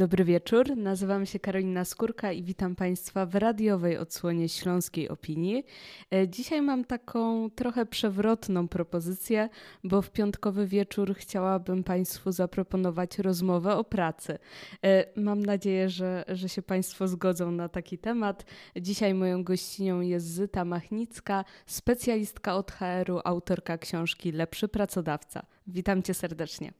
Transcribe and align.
Dobry 0.00 0.24
wieczór, 0.24 0.76
nazywam 0.76 1.26
się 1.26 1.38
Karolina 1.38 1.84
Skórka 1.84 2.32
i 2.32 2.42
witam 2.42 2.76
Państwa 2.76 3.26
w 3.26 3.34
radiowej 3.34 3.98
odsłonie 3.98 4.48
Śląskiej 4.48 5.08
Opinii. 5.08 5.64
E, 6.12 6.28
dzisiaj 6.28 6.62
mam 6.62 6.84
taką 6.84 7.50
trochę 7.50 7.86
przewrotną 7.86 8.68
propozycję, 8.68 9.48
bo 9.84 10.02
w 10.02 10.10
piątkowy 10.10 10.66
wieczór 10.66 11.14
chciałabym 11.14 11.84
Państwu 11.84 12.32
zaproponować 12.32 13.18
rozmowę 13.18 13.76
o 13.76 13.84
pracy. 13.84 14.38
E, 14.84 15.20
mam 15.20 15.42
nadzieję, 15.42 15.88
że, 15.88 16.24
że 16.28 16.48
się 16.48 16.62
Państwo 16.62 17.08
zgodzą 17.08 17.50
na 17.50 17.68
taki 17.68 17.98
temat. 17.98 18.44
Dzisiaj 18.76 19.14
moją 19.14 19.44
gościnią 19.44 20.00
jest 20.00 20.26
Zyta 20.26 20.64
Machnicka, 20.64 21.44
specjalistka 21.66 22.54
od 22.54 22.70
HR-u, 22.70 23.20
autorka 23.24 23.78
książki 23.78 24.32
Lepszy 24.32 24.68
Pracodawca. 24.68 25.46
Witam 25.66 26.02
Cię 26.02 26.14
serdecznie. 26.14 26.79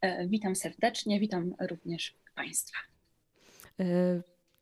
E, 0.00 0.28
witam 0.28 0.56
serdecznie, 0.56 1.20
witam 1.20 1.54
również 1.70 2.14
Państwa. 2.34 2.78
E, 3.80 3.84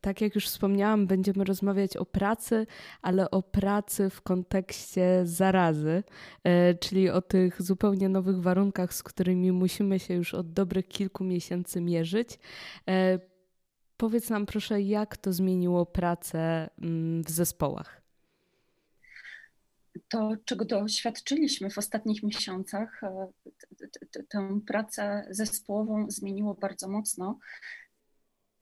tak 0.01 0.21
jak 0.21 0.35
już 0.35 0.47
wspomniałam, 0.47 1.07
będziemy 1.07 1.45
rozmawiać 1.45 1.97
o 1.97 2.07
pracy, 2.07 2.67
ale 3.03 3.31
o 3.31 3.43
pracy 3.43 4.11
w 4.11 4.23
kontekście 4.23 5.21
zarazy, 5.25 6.03
e, 6.45 6.75
czyli 6.75 7.11
o 7.11 7.23
tych 7.23 7.63
zupełnie 7.63 8.09
nowych 8.09 8.41
warunkach, 8.41 8.95
z 8.95 9.03
którymi 9.03 9.53
musimy 9.53 9.99
się 9.99 10.15
już 10.15 10.35
od 10.35 10.53
dobrych 10.53 10.89
kilku 10.89 11.25
miesięcy 11.25 11.81
mierzyć. 11.81 12.39
Powiedz 13.97 14.31
nam 14.31 14.47
proszę, 14.47 14.83
jak 14.83 15.17
to 15.17 15.33
zmieniło 15.33 15.87
pracę 15.87 16.71
mm, 16.83 17.25
w 17.25 17.31
zespołach? 17.31 18.03
To, 20.09 20.37
czego 20.45 20.65
doświadczyliśmy 20.65 21.71
w 21.71 21.79
ostatnich 21.79 22.23
miesiącach, 22.23 23.01
e, 23.03 23.29
tę 24.29 24.61
pracę 24.67 25.27
zespołową 25.31 26.11
zmieniło 26.11 26.55
bardzo 26.55 26.89
mocno. 26.89 27.39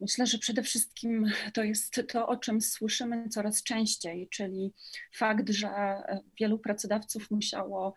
Myślę, 0.01 0.27
że 0.27 0.39
przede 0.39 0.63
wszystkim 0.63 1.31
to 1.55 1.65
jest 1.65 2.03
to, 2.09 2.29
o 2.29 2.37
czym 2.37 2.61
słyszymy 2.61 3.29
coraz 3.29 3.63
częściej, 3.63 4.29
czyli 4.29 4.75
fakt, 5.15 5.51
że 5.51 6.03
wielu 6.41 6.59
pracodawców 6.59 7.31
musiało 7.31 7.95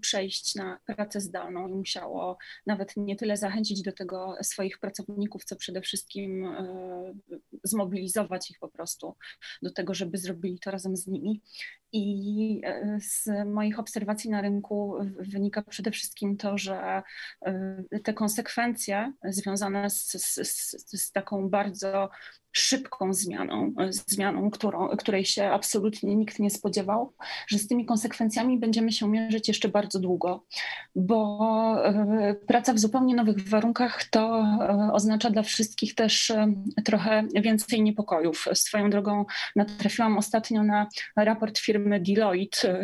przejść 0.00 0.54
na 0.54 0.78
pracę 0.86 1.20
zdalną 1.20 1.68
i 1.68 1.72
musiało 1.72 2.38
nawet 2.66 2.96
nie 2.96 3.16
tyle 3.16 3.36
zachęcić 3.36 3.82
do 3.82 3.92
tego 3.92 4.36
swoich 4.42 4.78
pracowników, 4.78 5.44
co 5.44 5.56
przede 5.56 5.80
wszystkim 5.80 6.44
e, 6.44 7.14
zmobilizować 7.64 8.50
ich 8.50 8.58
po 8.58 8.68
prostu 8.68 9.16
do 9.62 9.72
tego, 9.72 9.94
żeby 9.94 10.18
zrobili 10.18 10.58
to 10.58 10.70
razem 10.70 10.96
z 10.96 11.06
nimi. 11.06 11.40
I 11.92 12.60
e, 12.64 12.98
z 13.00 13.28
moich 13.46 13.78
obserwacji 13.78 14.30
na 14.30 14.40
rynku 14.40 14.94
wynika 15.18 15.62
przede 15.62 15.90
wszystkim 15.90 16.36
to, 16.36 16.58
że 16.58 17.02
e, 17.42 17.84
te 18.04 18.14
konsekwencje 18.14 19.12
związane 19.24 19.90
z, 19.90 20.12
z, 20.12 21.02
z 21.02 21.12
taką 21.12 21.48
bardzo 21.50 22.10
szybką 22.56 23.12
zmianą, 23.14 23.74
zmianą 23.90 24.50
którą, 24.50 24.88
której 24.88 25.24
się 25.24 25.44
absolutnie 25.44 26.16
nikt 26.16 26.38
nie 26.38 26.50
spodziewał, 26.50 27.12
że 27.48 27.58
z 27.58 27.68
tymi 27.68 27.86
konsekwencjami 27.86 28.58
będziemy 28.58 28.92
się 28.92 29.08
mierzyć 29.08 29.48
jeszcze 29.48 29.68
bardzo 29.68 30.00
długo, 30.00 30.44
bo 30.94 31.38
e, 31.84 32.34
praca 32.46 32.72
w 32.74 32.78
zupełnie 32.78 33.14
nowych 33.14 33.48
warunkach 33.48 34.04
to 34.04 34.46
oznacza 34.92 35.30
dla 35.30 35.42
wszystkich 35.42 35.94
też 35.94 36.32
trochę 36.84 37.22
więcej 37.34 37.82
niepokojów. 37.82 38.48
Swoją 38.54 38.90
drogą 38.90 39.24
natrafiłam 39.56 40.18
ostatnio 40.18 40.62
na 40.62 40.88
raport 41.16 41.58
firmy 41.58 42.00
Deloitte, 42.00 42.80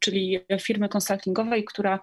czyli 0.00 0.40
firmy 0.60 0.88
konsultingowej, 0.88 1.64
która 1.64 2.00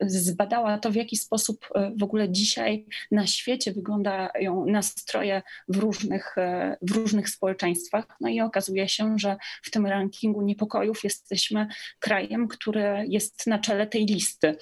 zbadała 0.00 0.78
to, 0.78 0.90
w 0.90 0.94
jaki 0.94 1.16
sposób 1.16 1.66
y, 1.76 1.92
w 1.98 2.02
ogóle 2.02 2.30
dzisiaj 2.30 2.86
na 3.10 3.26
świecie 3.26 3.72
wyglądają 3.72 4.66
nastroje 4.66 5.42
w 5.68 5.76
różnych, 5.76 6.34
w 6.82 6.90
różnych 6.90 7.28
społeczeństwach. 7.28 8.04
No 8.20 8.28
i 8.28 8.40
okazuje 8.40 8.88
się, 8.88 9.18
że 9.18 9.36
w 9.62 9.70
tym 9.70 9.86
rankingu 9.86 10.42
niepokojów 10.42 11.04
jesteśmy 11.04 11.66
krajem, 11.98 12.48
który 12.48 13.04
jest 13.08 13.46
na 13.46 13.58
czele 13.58 13.86
tej 13.86 14.06
listy 14.06 14.56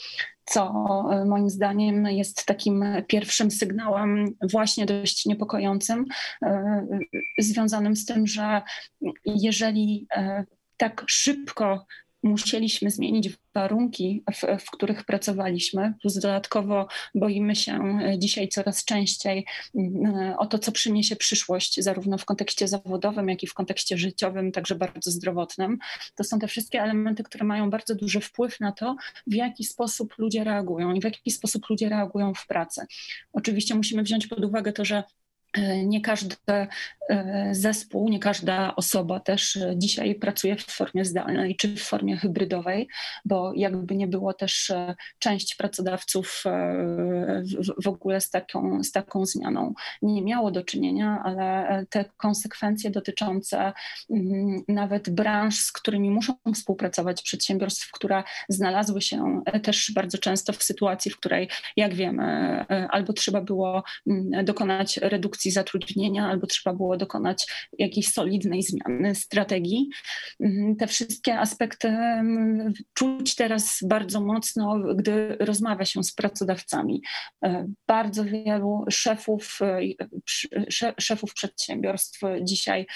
co 0.50 0.72
moim 1.26 1.50
zdaniem 1.50 2.06
jest 2.06 2.46
takim 2.46 2.84
pierwszym 3.06 3.50
sygnałem 3.50 4.34
właśnie 4.50 4.86
dość 4.86 5.26
niepokojącym, 5.26 6.04
związanym 7.38 7.96
z 7.96 8.06
tym, 8.06 8.26
że 8.26 8.62
jeżeli 9.24 10.06
tak 10.76 11.04
szybko 11.06 11.86
musieliśmy 12.22 12.90
zmienić 12.90 13.30
warunki, 13.54 14.22
w, 14.34 14.64
w, 14.64 14.70
których 14.70 15.04
pracowaliśmy, 15.04 15.94
plus 16.00 16.14
dodatkowo 16.14 16.88
boimy 17.14 17.56
się 17.56 17.98
dzisiaj 18.18 18.48
coraz 18.48 18.84
częściej 18.84 19.46
mm, 19.74 20.34
o 20.38 20.46
to, 20.46 20.58
co 20.58 20.72
przyniesie 20.72 21.16
przyszłość, 21.16 21.80
zarówno 21.80 22.18
w 22.18 22.24
kontekście 22.24 22.68
zawodowym, 22.68 23.28
jak 23.28 23.42
i 23.42 23.46
w 23.46 23.54
kontekście 23.54 23.98
życiowym, 23.98 24.52
także 24.52 24.74
bardzo 24.74 25.10
zdrowotnym. 25.10 25.78
To 26.14 26.24
są 26.24 26.38
te 26.38 26.48
wszystkie 26.48 26.82
elementy, 26.82 27.22
które 27.22 27.44
mają 27.44 27.70
bardzo 27.70 27.94
duży 27.94 28.20
wpływ 28.20 28.60
na 28.60 28.72
to, 28.72 28.96
w 29.26 29.34
jaki 29.34 29.64
sposób 29.64 30.14
ludzie 30.18 30.44
reagują 30.44 30.92
i 30.92 31.00
w 31.00 31.04
jaki 31.04 31.30
sposób 31.30 31.68
ludzie 31.68 31.88
reagują 31.88 32.34
w 32.34 32.46
pracy. 32.46 32.86
Oczywiście 33.32 33.74
musimy 33.74 34.02
wziąć 34.02 34.26
pod 34.26 34.44
uwagę 34.44 34.72
to, 34.72 34.84
że 34.84 34.98
E, 34.98 35.02
nie 35.86 36.00
każdy 36.00 36.36
e, 36.48 37.48
zespół, 37.52 38.08
nie 38.08 38.18
każda 38.18 38.76
osoba 38.76 39.20
też 39.20 39.58
dzisiaj 39.76 40.14
pracuje 40.14 40.56
w 40.56 40.62
formie 40.62 41.04
zdalnej 41.04 41.56
czy 41.56 41.76
w 41.76 41.82
formie 41.82 42.16
hybrydowej, 42.16 42.88
bo 43.24 43.52
jakby 43.54 43.96
nie 43.96 44.06
było 44.06 44.34
też 44.34 44.70
e, 44.70 44.94
część 45.18 45.54
pracodawców 45.54 46.44
w 47.84 47.88
ogóle 47.88 48.20
z 48.20 48.30
taką, 48.30 48.84
z 48.84 48.92
taką 48.92 49.26
zmianą. 49.26 49.74
Nie 50.02 50.22
miało 50.22 50.50
do 50.50 50.64
czynienia, 50.64 51.22
ale 51.24 51.68
te 51.90 52.04
konsekwencje 52.16 52.90
dotyczące 52.90 53.72
mm, 54.10 54.62
nawet 54.68 55.10
branż, 55.10 55.58
z 55.58 55.72
którymi 55.72 56.10
muszą 56.10 56.34
współpracować 56.54 57.22
przedsiębiorstw, 57.22 57.90
które 57.92 58.22
znalazły 58.48 59.02
się 59.02 59.42
też 59.62 59.92
bardzo 59.94 60.18
często 60.18 60.52
w 60.52 60.62
sytuacji, 60.62 61.10
w 61.10 61.16
której, 61.16 61.48
jak 61.76 61.94
wiemy, 61.94 62.64
albo 62.90 63.12
trzeba 63.12 63.40
było 63.40 63.82
mm, 64.06 64.44
dokonać 64.44 64.96
redukcji 64.96 65.37
redukcji 65.38 65.50
zatrudnienia, 65.50 66.26
albo 66.26 66.46
trzeba 66.46 66.76
było 66.76 66.96
dokonać 66.96 67.46
jakiejś 67.78 68.12
solidnej 68.12 68.62
zmiany 68.62 69.14
strategii. 69.14 69.88
Mhm, 70.40 70.76
te 70.76 70.86
wszystkie 70.86 71.38
aspekty 71.38 71.96
czuć 72.94 73.34
teraz 73.34 73.78
bardzo 73.88 74.20
mocno, 74.20 74.78
gdy 74.94 75.36
rozmawia 75.40 75.84
się 75.84 76.02
z 76.02 76.14
pracodawcami. 76.14 77.02
E, 77.44 77.66
bardzo 77.86 78.24
wielu 78.24 78.84
szefów, 78.90 79.58
e, 79.62 79.80
szefów 81.00 81.34
przedsiębiorstw 81.34 82.20
dzisiaj 82.42 82.86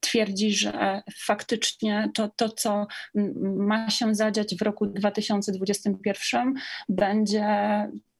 twierdzi, 0.00 0.52
że 0.52 1.02
faktycznie 1.26 2.10
to, 2.14 2.28
to 2.28 2.48
co 2.48 2.86
ma 3.42 3.90
się 3.90 4.14
zadziać 4.14 4.56
w 4.56 4.62
roku 4.62 4.86
2021, 4.86 6.54
będzie 6.88 7.44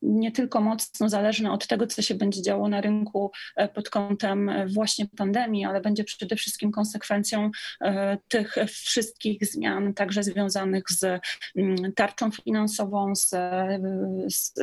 nie 0.02 0.32
tylko 0.32 0.60
mocno 0.60 1.08
zależne 1.08 1.52
od 1.52 1.66
tego, 1.66 1.86
co 1.86 2.02
się 2.02 2.14
będzie 2.14 2.42
działo 2.42 2.68
na 2.68 2.80
rynku 2.80 3.30
e, 3.56 3.68
pod 3.68 3.90
kątem 3.90 4.48
e, 4.48 4.66
właśnie 4.66 5.06
pandemii, 5.16 5.64
ale 5.64 5.80
będzie 5.80 6.04
przede 6.04 6.36
wszystkim 6.36 6.72
konsekwencją 6.72 7.50
e, 7.80 8.18
tych 8.28 8.54
wszystkich 8.66 9.46
zmian, 9.46 9.94
także 9.94 10.22
związanych 10.22 10.84
z 10.88 11.20
mm, 11.56 11.92
tarczą 11.92 12.30
finansową, 12.30 13.14
z, 13.14 13.30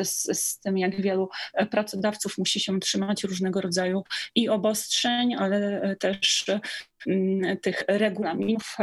z, 0.03 0.39
z 0.39 0.59
tym, 0.59 0.77
jak 0.77 1.01
wielu 1.01 1.29
pracodawców 1.71 2.37
musi 2.37 2.59
się 2.59 2.79
trzymać 2.79 3.23
różnego 3.23 3.61
rodzaju 3.61 4.03
i 4.35 4.49
obostrzeń, 4.49 5.35
ale 5.35 5.81
też 5.99 6.45
mm, 7.07 7.57
tych 7.57 7.83
regulaminów, 7.87 8.77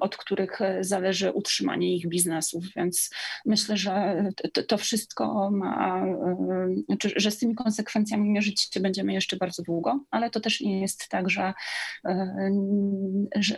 od 0.00 0.16
których 0.16 0.60
e, 0.60 0.84
zależy 0.84 1.32
utrzymanie 1.32 1.96
ich 1.96 2.08
biznesów, 2.08 2.64
więc 2.76 3.10
myślę, 3.46 3.76
że 3.76 4.24
to, 4.68 4.78
wszystko 4.78 5.50
ma, 5.50 6.06
e, 6.06 7.10
że 7.16 7.30
z 7.30 7.38
tymi 7.38 7.54
konsekwencjami 7.54 8.30
mierzyć 8.30 8.68
się 8.74 8.80
będziemy 8.80 9.12
jeszcze 9.12 9.36
bardzo 9.36 9.62
długo, 9.62 10.04
ale 10.10 10.30
to 10.30 10.40
też 10.40 10.60
nie 10.60 10.80
jest 10.80 11.08
tak, 11.08 11.30
że, 11.30 11.52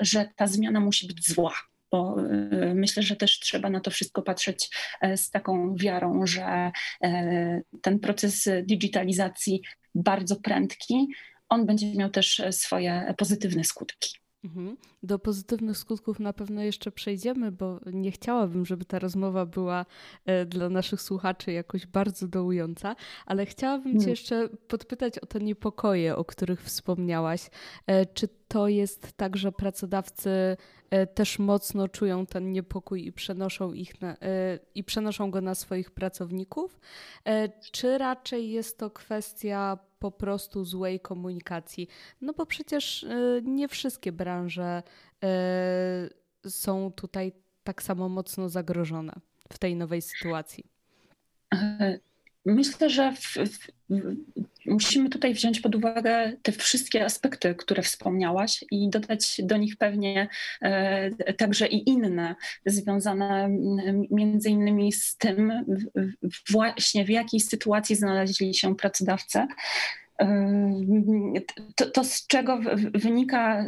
że 0.00 0.28
ta 0.36 0.46
zmiana 0.46 0.80
musi 0.80 1.06
być 1.06 1.28
zła 1.28 1.52
bo 1.92 2.16
myślę, 2.74 3.02
że 3.02 3.16
też 3.16 3.38
trzeba 3.38 3.70
na 3.70 3.80
to 3.80 3.90
wszystko 3.90 4.22
patrzeć 4.22 4.70
z 5.16 5.30
taką 5.30 5.76
wiarą, 5.76 6.26
że 6.26 6.70
ten 7.82 7.98
proces 8.00 8.48
digitalizacji 8.62 9.62
bardzo 9.94 10.36
prędki, 10.36 11.08
on 11.48 11.66
będzie 11.66 11.94
miał 11.94 12.10
też 12.10 12.42
swoje 12.50 13.14
pozytywne 13.18 13.64
skutki. 13.64 14.19
Mhm. 14.44 14.76
Do 15.02 15.18
pozytywnych 15.18 15.76
skutków 15.76 16.20
na 16.20 16.32
pewno 16.32 16.62
jeszcze 16.62 16.92
przejdziemy, 16.92 17.52
bo 17.52 17.80
nie 17.92 18.10
chciałabym, 18.10 18.66
żeby 18.66 18.84
ta 18.84 18.98
rozmowa 18.98 19.46
była 19.46 19.86
e, 20.26 20.46
dla 20.46 20.68
naszych 20.68 21.02
słuchaczy 21.02 21.52
jakoś 21.52 21.86
bardzo 21.86 22.28
dołująca, 22.28 22.96
ale 23.26 23.46
chciałabym 23.46 23.92
Cię 23.92 23.98
mm. 23.98 24.10
jeszcze 24.10 24.48
podpytać 24.48 25.18
o 25.18 25.26
te 25.26 25.40
niepokoje, 25.40 26.16
o 26.16 26.24
których 26.24 26.62
wspomniałaś. 26.62 27.50
E, 27.86 28.06
czy 28.06 28.28
to 28.48 28.68
jest 28.68 29.12
tak, 29.12 29.36
że 29.36 29.52
pracodawcy 29.52 30.56
e, 30.90 31.06
też 31.06 31.38
mocno 31.38 31.88
czują 31.88 32.26
ten 32.26 32.52
niepokój 32.52 33.06
i 33.06 33.12
przenoszą, 33.12 33.72
ich 33.72 34.00
na, 34.00 34.16
i 34.74 34.84
przenoszą 34.84 35.30
go 35.30 35.40
na 35.40 35.54
swoich 35.54 35.90
pracowników? 35.90 36.80
Czy 37.72 37.98
raczej 37.98 38.50
jest 38.50 38.78
to 38.78 38.90
kwestia 38.90 39.78
po 40.00 40.10
prostu 40.10 40.64
złej 40.64 41.00
komunikacji. 41.00 41.88
No 42.20 42.32
bo 42.32 42.46
przecież 42.46 43.02
y, 43.02 43.42
nie 43.44 43.68
wszystkie 43.68 44.12
branże 44.12 44.82
y, 46.44 46.50
są 46.50 46.92
tutaj 46.92 47.32
tak 47.64 47.82
samo 47.82 48.08
mocno 48.08 48.48
zagrożone 48.48 49.12
w 49.52 49.58
tej 49.58 49.76
nowej 49.76 50.02
sytuacji. 50.02 50.64
Myślę, 52.46 52.90
że 52.90 53.12
w, 53.12 53.34
w, 53.36 53.70
musimy 54.66 55.08
tutaj 55.08 55.34
wziąć 55.34 55.60
pod 55.60 55.74
uwagę 55.74 56.32
te 56.42 56.52
wszystkie 56.52 57.04
aspekty, 57.04 57.54
które 57.54 57.82
wspomniałaś 57.82 58.64
i 58.70 58.90
dodać 58.90 59.40
do 59.44 59.56
nich 59.56 59.76
pewnie 59.76 60.28
e, 60.60 61.34
także 61.34 61.66
i 61.66 61.88
inne, 61.88 62.34
związane 62.66 63.48
między 64.10 64.50
innymi 64.50 64.92
z 64.92 65.16
tym 65.16 65.52
właśnie 66.50 67.04
w 67.04 67.10
jakiej 67.10 67.40
sytuacji 67.40 67.96
znaleźli 67.96 68.54
się 68.54 68.76
pracodawcy 68.76 69.46
to, 71.74 71.90
to, 71.90 72.04
z 72.04 72.26
czego 72.26 72.58
wynika 72.94 73.64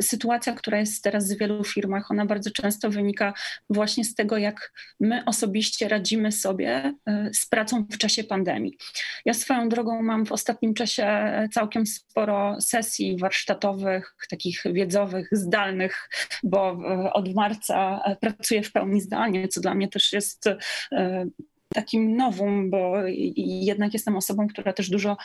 sytuacja, 0.00 0.52
która 0.52 0.78
jest 0.78 1.04
teraz 1.04 1.32
w 1.32 1.38
wielu 1.38 1.64
firmach, 1.64 2.10
ona 2.10 2.26
bardzo 2.26 2.50
często 2.50 2.90
wynika 2.90 3.34
właśnie 3.70 4.04
z 4.04 4.14
tego, 4.14 4.36
jak 4.38 4.72
my 5.00 5.24
osobiście 5.24 5.88
radzimy 5.88 6.32
sobie 6.32 6.94
e, 7.06 7.30
z 7.34 7.46
pracą 7.46 7.86
w 7.90 7.98
czasie 7.98 8.24
pandemii. 8.24 8.76
Ja 9.24 9.34
swoją 9.34 9.68
drogą 9.68 10.02
mam 10.02 10.26
w 10.26 10.32
ostatnim 10.32 10.74
czasie 10.74 11.32
całkiem 11.52 11.86
sporo 11.86 12.60
sesji 12.60 13.16
warsztatowych, 13.16 14.16
takich 14.30 14.62
wiedzowych, 14.64 15.28
zdalnych, 15.32 16.08
bo 16.42 16.78
od 17.12 17.34
marca 17.34 18.00
pracuję 18.20 18.62
w 18.62 18.72
pełni 18.72 19.00
zdalnie, 19.00 19.48
co 19.48 19.60
dla 19.60 19.74
mnie 19.74 19.88
też 19.88 20.12
jest 20.12 20.46
e, 20.92 21.26
takim 21.74 22.16
nowum, 22.16 22.70
bo 22.70 22.94
jednak 23.36 23.92
jestem 23.92 24.16
osobą, 24.16 24.48
która 24.48 24.72
też 24.72 24.90
dużo 24.90 25.16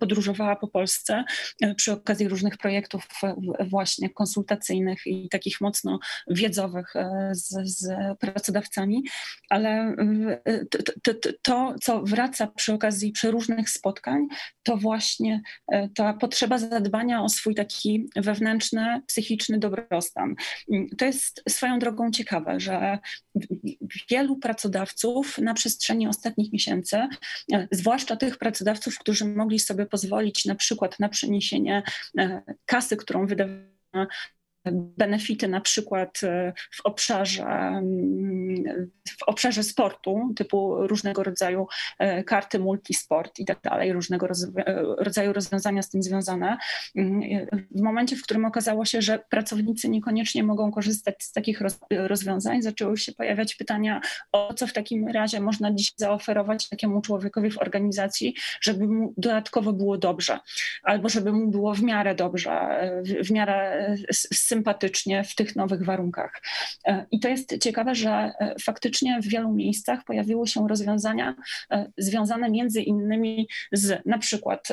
podróżowała 0.00 0.56
po 0.56 0.68
Polsce 0.68 1.24
e, 1.62 1.74
przy 1.74 1.92
okazji 1.92 2.28
różnych 2.28 2.56
projektów 2.56 3.08
właśnie 3.70 4.10
konsultacyjnych 4.10 5.06
i 5.06 5.28
takich 5.28 5.60
mocno 5.60 5.98
wiedzowych 6.30 6.96
e, 6.96 7.30
z, 7.32 7.48
z 7.64 7.88
pracodawcami, 8.18 9.02
ale 9.50 9.96
e, 10.44 10.64
to, 10.64 10.78
to, 11.02 11.30
to, 11.42 11.74
co 11.82 12.02
wraca 12.02 12.46
przy 12.46 12.72
okazji 12.72 13.12
przeróżnych 13.12 13.70
spotkań, 13.70 14.26
to 14.62 14.76
właśnie 14.76 15.40
ta 15.94 16.12
potrzeba 16.12 16.58
zadbania 16.58 17.22
o 17.22 17.28
swój 17.28 17.54
taki 17.54 18.08
wewnętrzny, 18.16 19.02
psychiczny 19.06 19.58
dobrostan. 19.58 20.34
To 20.98 21.04
jest 21.04 21.42
swoją 21.48 21.78
drogą 21.78 22.10
ciekawe, 22.10 22.60
że 22.60 22.98
wielu 24.10 24.36
pracodawców 24.36 25.38
na 25.38 25.54
przestrzeni 25.54 25.85
ostatnich 26.08 26.52
miesięcy, 26.52 26.96
e, 27.52 27.68
zwłaszcza 27.70 28.16
tych 28.16 28.38
pracodawców, 28.38 28.98
którzy 28.98 29.24
mogli 29.24 29.58
sobie 29.58 29.86
pozwolić 29.86 30.44
na 30.44 30.54
przykład 30.54 31.00
na 31.00 31.08
przeniesienie 31.08 31.82
e, 32.18 32.42
kasy, 32.66 32.96
którą 32.96 33.26
wydawano 33.26 33.66
benefity 34.72 35.48
na 35.48 35.60
przykład 35.60 36.20
e, 36.22 36.52
w 36.70 36.80
obszarze, 36.86 37.44
mm, 37.44 38.90
w 39.18 39.22
obszarze 39.22 39.62
sportu, 39.62 40.32
typu 40.36 40.86
różnego 40.86 41.22
rodzaju 41.22 41.66
e, 41.98 42.24
karty 42.24 42.58
multisport 42.58 43.38
i 43.38 43.44
tak 43.44 43.60
dalej, 43.60 43.92
różnego 43.92 44.26
e, 44.26 44.32
rodzaju 44.98 45.32
rozwiązania 45.32 45.82
z 45.82 45.90
tym 45.90 46.02
związane. 46.02 46.56
Mm, 46.96 47.20
w 47.70 47.80
momencie, 47.80 48.16
w 48.16 48.22
którym 48.22 48.44
okazało 48.44 48.84
się, 48.84 49.02
że 49.02 49.18
pracownicy 49.30 49.88
niekoniecznie 49.88 50.42
mogą 50.42 50.72
korzystać 50.72 51.24
z 51.24 51.32
takich 51.32 51.62
rozwiązań, 51.90 52.62
zaczęły 52.62 52.96
się 52.96 53.12
pojawiać 53.12 53.54
pytania, 53.54 54.00
o 54.32 54.54
co 54.54 54.66
w 54.66 54.72
takim 54.72 55.08
razie 55.08 55.40
można 55.40 55.72
dziś 55.74 55.92
zaoferować 55.96 56.68
takiemu 56.68 57.00
człowiekowi 57.00 57.50
w 57.50 57.58
organizacji, 57.58 58.34
żeby 58.60 58.88
mu 58.88 59.14
dodatkowo 59.16 59.72
było 59.72 59.98
dobrze, 59.98 60.38
albo 60.82 61.08
żeby 61.08 61.32
mu 61.32 61.48
było 61.48 61.74
w 61.74 61.82
miarę 61.82 62.14
dobrze, 62.14 62.60
w, 63.24 63.30
miarę 63.30 63.96
sympatycznie 64.56 65.24
w 65.24 65.34
tych 65.34 65.56
nowych 65.56 65.84
warunkach. 65.84 66.42
E, 66.86 67.06
I 67.10 67.20
to 67.20 67.28
jest 67.28 67.58
ciekawe, 67.58 67.94
że 67.94 68.10
e, 68.10 68.54
faktycznie 68.62 69.20
w 69.22 69.28
wielu 69.28 69.52
miejscach 69.52 70.04
pojawiły 70.04 70.46
się 70.46 70.68
rozwiązania 70.68 71.34
e, 71.70 71.92
związane 71.98 72.50
między 72.50 72.82
innymi 72.82 73.48
z 73.72 74.06
na 74.06 74.18
przykład 74.18 74.68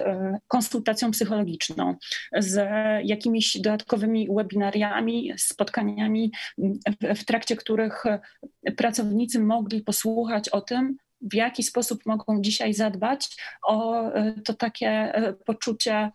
konsultacją 0.47 1.12
psychologiczną, 1.12 1.95
z 2.38 2.69
jakimiś 3.03 3.57
dodatkowymi 3.57 4.27
webinariami, 4.35 5.33
spotkaniami, 5.38 6.31
w 7.01 7.25
trakcie 7.25 7.56
których 7.56 8.03
pracownicy 8.77 9.39
mogli 9.39 9.81
posłuchać 9.81 10.50
o 10.50 10.62
tym, 10.62 10.97
w 11.21 11.33
jaki 11.33 11.63
sposób 11.63 12.06
mogą 12.06 12.41
dzisiaj 12.41 12.74
zadbać 12.74 13.38
o 13.68 14.03
to 14.45 14.53
takie 14.53 15.13
poczucie 15.45 16.12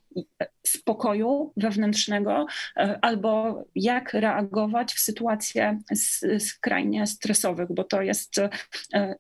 spokoju 0.69 1.53
wewnętrznego, 1.57 2.47
e, 2.77 2.99
albo 3.03 3.63
jak 3.75 4.15
reagować 4.15 4.95
w 4.95 5.01
sytuacjach 5.01 5.77
skrajnie 6.39 7.07
stresowych, 7.07 7.69
bo 7.75 7.85
to 7.85 8.03
jest 8.03 8.39
e, 8.39 8.51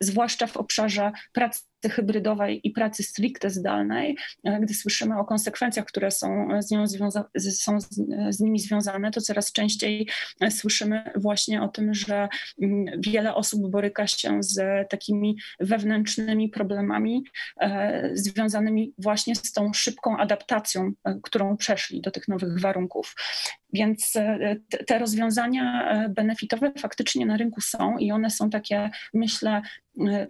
zwłaszcza 0.00 0.46
w 0.46 0.56
obszarze 0.56 1.12
pracy 1.32 1.60
hybrydowej 1.90 2.60
i 2.64 2.70
pracy 2.70 3.02
stricte 3.02 3.50
zdalnej, 3.50 4.16
e, 4.44 4.60
gdy 4.60 4.74
słyszymy 4.74 5.18
o 5.18 5.24
konsekwencjach, 5.24 5.86
które 5.86 6.10
są 6.10 6.48
z, 6.60 6.70
nią 6.70 6.84
związa- 6.84 7.24
są 7.38 7.80
z, 8.30 8.40
nimi 8.40 8.58
związane, 8.58 9.10
to 9.10 9.20
coraz 9.20 9.52
częściej 9.52 10.08
słyszymy 10.50 11.10
właśnie 11.16 11.62
o 11.62 11.68
tym, 11.68 11.94
że 11.94 12.28
mm, 12.62 13.00
wiele 13.00 13.34
osób 13.34 13.70
boryka 13.70 14.06
się 14.06 14.42
z 14.42 14.88
takimi 14.90 15.36
wewnętrznymi 15.60 16.48
problemami 16.48 17.24
związanymi 18.12 18.94
właśnie 18.98 19.34
z 19.34 19.52
tą 19.52 19.72
szybką 19.72 20.16
adaptacją, 20.16 20.87
e, 21.04 21.18
którą 21.22 21.56
przeszli 21.56 22.00
do 22.00 22.10
tych 22.10 22.28
nowych 22.28 22.60
warunków. 22.60 23.14
Więc 23.72 24.12
te 24.86 24.98
rozwiązania 24.98 25.88
benefitowe 26.08 26.72
faktycznie 26.78 27.26
na 27.26 27.36
rynku 27.36 27.60
są 27.60 27.98
i 27.98 28.12
one 28.12 28.30
są 28.30 28.50
takie, 28.50 28.90
myślę, 29.14 29.62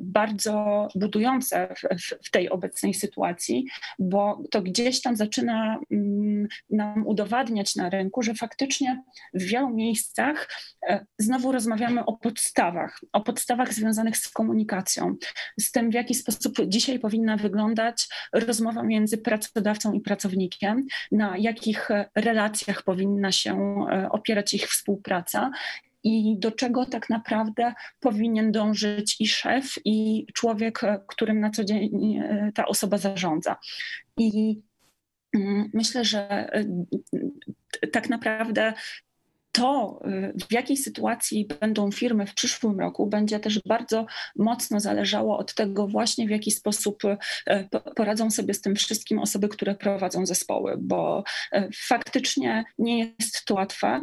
bardzo 0.00 0.88
budujące 0.94 1.74
w, 1.76 2.26
w, 2.26 2.30
tej 2.30 2.50
obecnej 2.50 2.94
sytuacji, 2.94 3.66
bo 3.98 4.42
to 4.50 4.62
gdzieś 4.62 5.02
tam 5.02 5.16
zaczyna 5.16 5.80
mm, 5.90 6.48
nam 6.70 7.06
udowadniać 7.06 7.76
na 7.76 7.90
rynku, 7.90 8.22
że 8.22 8.34
faktycznie 8.34 9.02
w 9.34 9.42
wielu 9.42 9.70
miejscach 9.70 10.48
e, 10.88 11.06
znowu 11.18 11.52
rozmawiamy 11.52 12.04
o 12.04 12.12
podstawach, 12.12 13.00
o 13.12 13.20
podstawach 13.20 13.74
związanych 13.74 14.16
z 14.16 14.28
komunikacją, 14.28 15.16
z 15.60 15.72
tym, 15.72 15.90
w 15.90 15.94
jaki 15.94 16.14
sposób 16.14 16.56
dzisiaj 16.66 16.98
powinna 16.98 17.36
wyglądać 17.36 18.08
rozmowa 18.32 18.82
między 18.82 19.18
pracodawcą 19.18 19.92
i 19.92 20.00
pracownikiem, 20.00 20.86
na 21.12 21.36
jakich 21.38 21.88
relacjach 22.14 22.82
powinna 22.82 23.32
się 23.32 23.84
e, 23.90 24.08
opierać 24.10 24.54
ich 24.54 24.66
współpraca 24.66 25.50
i 26.04 26.38
do 26.38 26.52
czego 26.52 26.86
tak 26.86 27.10
naprawdę 27.10 27.74
powinien 28.00 28.52
dążyć 28.52 29.16
i 29.20 29.28
szef, 29.28 29.74
i 29.84 30.26
człowiek, 30.34 30.80
którym 31.08 31.40
na 31.40 31.50
co 31.50 31.64
dzień 31.64 32.16
e, 32.16 32.52
ta 32.54 32.66
osoba 32.66 32.98
zarządza. 32.98 33.56
I 34.16 34.60
mm, 35.34 35.70
myślę, 35.74 36.04
że 36.04 36.52
e, 36.52 36.64
tak 37.92 38.08
naprawdę 38.08 38.72
to, 39.52 40.00
y, 40.06 40.32
w 40.48 40.52
jakiej 40.52 40.76
sytuacji 40.76 41.48
będą 41.60 41.92
firmy 41.92 42.26
w 42.26 42.34
przyszłym 42.34 42.80
roku, 42.80 43.06
będzie 43.06 43.40
też 43.40 43.60
bardzo 43.66 44.06
mocno 44.36 44.80
zależało 44.80 45.38
od 45.38 45.54
tego 45.54 45.86
właśnie, 45.86 46.26
w 46.26 46.30
jaki 46.30 46.50
sposób 46.50 47.04
y, 47.04 47.16
poradzą 47.96 48.30
sobie 48.30 48.54
z 48.54 48.60
tym 48.60 48.76
wszystkim 48.76 49.18
osoby, 49.18 49.48
które 49.48 49.74
prowadzą 49.74 50.26
zespoły, 50.26 50.74
bo 50.78 51.24
y, 51.54 51.68
faktycznie 51.74 52.64
nie 52.78 52.98
jest 52.98 53.44
to 53.44 53.54
łatwe. 53.54 54.00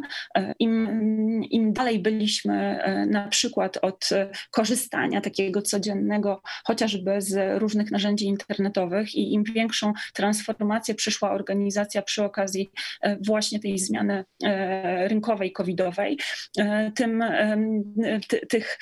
Im, 0.58 1.44
im 1.50 1.72
dalej 1.72 1.98
byliśmy 1.98 2.78
na 3.10 3.28
przykład 3.28 3.78
od 3.82 4.08
korzystania 4.50 5.20
takiego 5.20 5.62
codziennego, 5.62 6.42
chociażby 6.64 7.20
z 7.20 7.60
różnych 7.60 7.90
narzędzi 7.90 8.26
internetowych 8.26 9.14
i 9.14 9.32
im 9.32 9.44
większą 9.44 9.92
transformację 10.14 10.94
przyszła 10.94 11.30
organizacja 11.30 12.02
przy 12.02 12.24
okazji 12.24 12.70
właśnie 13.20 13.60
tej 13.60 13.78
zmiany 13.78 14.24
rynkowej, 15.08 15.35
covidowej, 15.52 16.18
e, 16.58 16.92
tym 16.94 17.24
tych 18.48 18.78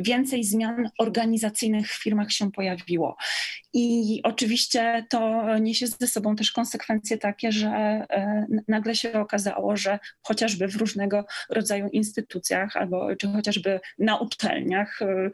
więcej 0.00 0.44
zmian 0.44 0.90
organizacyjnych 0.98 1.88
w 1.92 2.02
firmach 2.02 2.32
się 2.32 2.52
pojawiło. 2.52 3.16
I 3.72 4.20
oczywiście 4.22 5.06
to 5.10 5.44
niesie 5.58 5.86
ze 5.86 6.06
sobą 6.06 6.36
też 6.36 6.52
konsekwencje 6.52 7.18
takie, 7.18 7.52
że 7.52 7.68
e, 7.68 8.46
nagle 8.68 8.94
się 8.94 9.12
okazało, 9.12 9.76
że 9.76 9.98
chociażby 10.22 10.68
w 10.68 10.76
różnego 10.76 11.26
rodzaju 11.50 11.88
instytucjach 11.88 12.76
albo 12.76 13.16
czy 13.16 13.28
chociażby 13.28 13.80
na 13.98 14.18
uczelniach 14.18 14.98
e, 15.02 15.30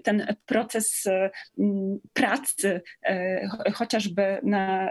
ten 0.00 0.36
proces 0.46 1.04
pracy, 2.12 2.80
chociażby 3.74 4.40
na 4.42 4.90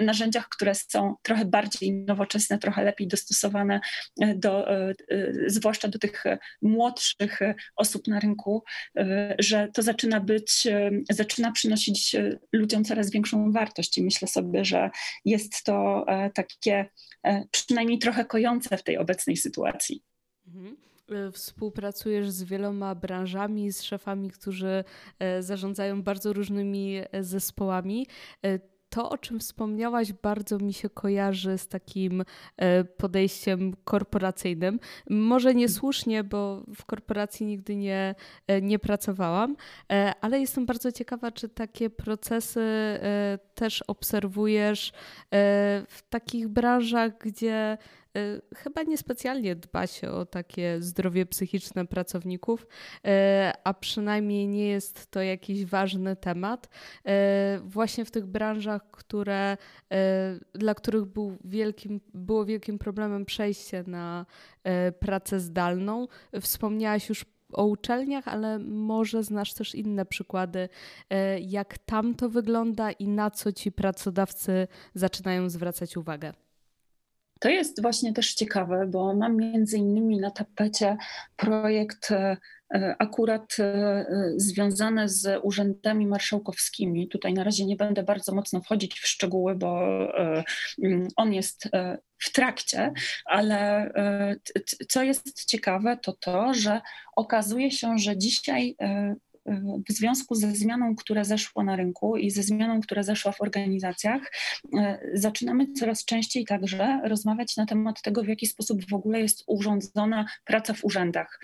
narzędziach, 0.00 0.48
które 0.48 0.74
są 0.74 1.14
trochę 1.22 1.44
bardziej 1.44 1.92
nowoczesne, 1.92 2.58
trochę 2.58 2.84
lepiej 2.84 3.08
dostosowane 3.08 3.80
do, 4.36 4.66
zwłaszcza 5.46 5.88
do 5.88 5.98
tych 5.98 6.24
młodszych 6.62 7.38
osób 7.76 8.08
na 8.08 8.20
rynku, 8.20 8.64
że 9.38 9.68
to 9.74 9.82
zaczyna 9.82 10.20
być, 10.20 10.66
zaczyna 11.10 11.52
przynosić 11.52 11.67
przynosić 11.68 12.14
e, 12.14 12.38
ludziom 12.52 12.84
coraz 12.84 13.10
większą 13.10 13.52
wartość 13.52 13.98
i 13.98 14.02
myślę 14.02 14.28
sobie, 14.28 14.64
że 14.64 14.90
jest 15.24 15.64
to 15.64 16.04
e, 16.08 16.30
takie 16.30 16.86
e, 17.22 17.44
przynajmniej 17.50 17.98
trochę 17.98 18.24
kojące 18.24 18.76
w 18.76 18.82
tej 18.82 18.98
obecnej 18.98 19.36
sytuacji. 19.36 20.02
Mhm. 20.46 20.76
Współpracujesz 21.32 22.30
z 22.30 22.42
wieloma 22.42 22.94
branżami, 22.94 23.72
z 23.72 23.82
szefami, 23.82 24.30
którzy 24.30 24.84
zarządzają 25.40 26.02
bardzo 26.02 26.32
różnymi 26.32 27.00
zespołami 27.20 28.06
to, 28.90 29.10
o 29.10 29.18
czym 29.18 29.40
wspomniałaś, 29.40 30.12
bardzo 30.12 30.58
mi 30.58 30.72
się 30.72 30.90
kojarzy 30.90 31.58
z 31.58 31.68
takim 31.68 32.24
e, 32.56 32.84
podejściem 32.84 33.74
korporacyjnym. 33.84 34.80
Może 35.10 35.54
niesłusznie, 35.54 36.24
bo 36.24 36.62
w 36.74 36.84
korporacji 36.84 37.46
nigdy 37.46 37.76
nie, 37.76 38.14
e, 38.46 38.62
nie 38.62 38.78
pracowałam, 38.78 39.56
e, 39.92 40.12
ale 40.20 40.40
jestem 40.40 40.66
bardzo 40.66 40.92
ciekawa, 40.92 41.32
czy 41.32 41.48
takie 41.48 41.90
procesy 41.90 42.60
też 43.54 43.82
obserwujesz 43.82 44.92
w 45.88 46.02
takich 46.10 46.48
branżach, 46.48 47.18
gdzie 47.18 47.78
chyba 48.56 48.82
niespecjalnie 48.82 49.56
dba 49.56 49.86
się 49.86 50.10
o 50.10 50.26
takie 50.26 50.82
zdrowie 50.82 51.26
psychiczne 51.26 51.86
pracowników, 51.86 52.62
y, 52.62 53.08
a 53.64 53.74
przynajmniej 53.74 54.48
nie 54.48 54.68
jest 54.68 55.10
to 55.10 55.22
jakiś 55.22 55.64
ważny 55.64 56.16
temat. 56.16 56.66
Y, 56.66 57.10
właśnie 57.60 58.04
w 58.04 58.10
tych 58.10 58.26
branżach, 58.26 58.90
które, 58.90 59.56
dla 60.54 60.74
których 60.74 61.04
był 61.04 61.36
wielkim, 61.44 62.00
było 62.14 62.44
wielkim 62.44 62.78
problemem 62.78 63.24
przejście 63.24 63.84
na 63.86 64.26
pracę 65.00 65.40
zdalną. 65.40 66.08
Wspomniałaś 66.40 67.08
już 67.08 67.24
o 67.52 67.64
uczelniach, 67.64 68.28
ale 68.28 68.58
może 68.58 69.22
znasz 69.22 69.54
też 69.54 69.74
inne 69.74 70.06
przykłady, 70.06 70.68
jak 71.40 71.78
tam 71.78 72.14
to 72.14 72.28
wygląda 72.28 72.90
i 72.90 73.08
na 73.08 73.30
co 73.30 73.52
ci 73.52 73.72
pracodawcy 73.72 74.68
zaczynają 74.94 75.50
zwracać 75.50 75.96
uwagę. 75.96 76.32
To 77.38 77.48
jest 77.48 77.82
właśnie 77.82 78.12
też 78.12 78.34
ciekawe, 78.34 78.86
bo 78.86 79.14
mam 79.14 79.36
między 79.36 79.78
innymi 79.78 80.20
na 80.20 80.30
tapecie 80.30 80.96
projekt 81.36 82.10
e, 82.10 82.36
e, 82.74 82.96
akurat 82.98 83.56
e, 83.60 84.04
związany 84.36 85.08
z 85.08 85.40
urzędami 85.42 86.06
marszałkowskimi. 86.06 87.08
Tutaj 87.08 87.34
na 87.34 87.44
razie 87.44 87.66
nie 87.66 87.76
będę 87.76 88.02
bardzo 88.02 88.34
mocno 88.34 88.60
wchodzić 88.60 89.00
w 89.00 89.06
szczegóły, 89.06 89.54
bo 89.54 89.82
mm, 90.82 91.08
on 91.16 91.32
jest 91.32 91.68
w 92.18 92.32
trakcie, 92.32 92.92
ale 93.24 93.90
co 94.88 95.02
jest 95.02 95.44
ciekawe, 95.44 95.96
to 96.02 96.12
to, 96.12 96.54
że 96.54 96.80
okazuje 97.16 97.70
się, 97.70 97.98
że 97.98 98.18
dzisiaj 98.18 98.76
w 99.88 99.92
związku 99.92 100.34
ze 100.34 100.52
zmianą, 100.52 100.96
która 100.96 101.24
zeszła 101.24 101.64
na 101.64 101.76
rynku 101.76 102.16
i 102.16 102.30
ze 102.30 102.42
zmianą, 102.42 102.80
która 102.80 103.02
zeszła 103.02 103.32
w 103.32 103.40
organizacjach, 103.40 104.32
e, 104.78 104.98
zaczynamy 105.14 105.72
coraz 105.72 106.04
częściej 106.04 106.44
także 106.44 107.00
rozmawiać 107.04 107.56
na 107.56 107.66
temat 107.66 108.02
tego, 108.02 108.22
w 108.22 108.28
jaki 108.28 108.46
sposób 108.46 108.90
w 108.90 108.94
ogóle 108.94 109.20
jest 109.20 109.44
urządzona 109.46 110.26
praca 110.44 110.74
w 110.74 110.84
urzędach. 110.84 111.40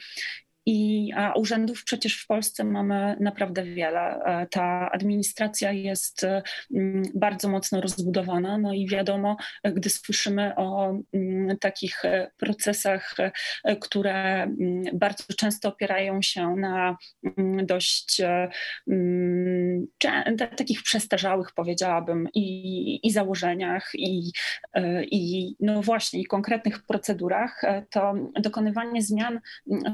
I 0.66 1.11
urzędów 1.37 1.85
przecież 1.85 2.23
w 2.23 2.26
Polsce 2.26 2.64
mamy 2.64 3.16
naprawdę 3.21 3.64
wiele. 3.64 4.00
E, 4.00 4.47
ta 4.50 4.90
administracja 4.92 5.73
jest 5.73 6.26
mm, 6.75 7.02
bardzo 7.14 7.49
mocno 7.49 7.80
rozbudowana, 7.80 8.59
no 8.59 8.73
i 8.73 8.88
wiadomo, 8.88 9.37
gdy 9.64 9.90
słyszymy 9.90 10.56
o 10.56 10.99
takich 11.61 12.04
e, 12.04 12.30
procesach, 12.37 13.14
e, 13.64 13.76
które 13.76 14.47
bardzo 14.92 15.25
często 15.37 15.68
opierają 15.68 16.23
się 16.23 16.56
na 16.56 16.97
dość 17.62 18.23
takich 20.56 20.83
przestarzałych, 20.83 21.52
powiedziałabym, 21.54 22.28
i, 22.35 23.06
i 23.06 23.11
założeniach, 23.11 23.90
i, 23.94 24.33
i 25.11 25.54
no 25.61 25.83
właśnie, 25.83 26.21
i 26.21 26.25
konkretnych 26.25 26.87
procedurach, 26.87 27.62
to 27.90 28.14
dokonywanie 28.40 29.02
zmian 29.02 29.40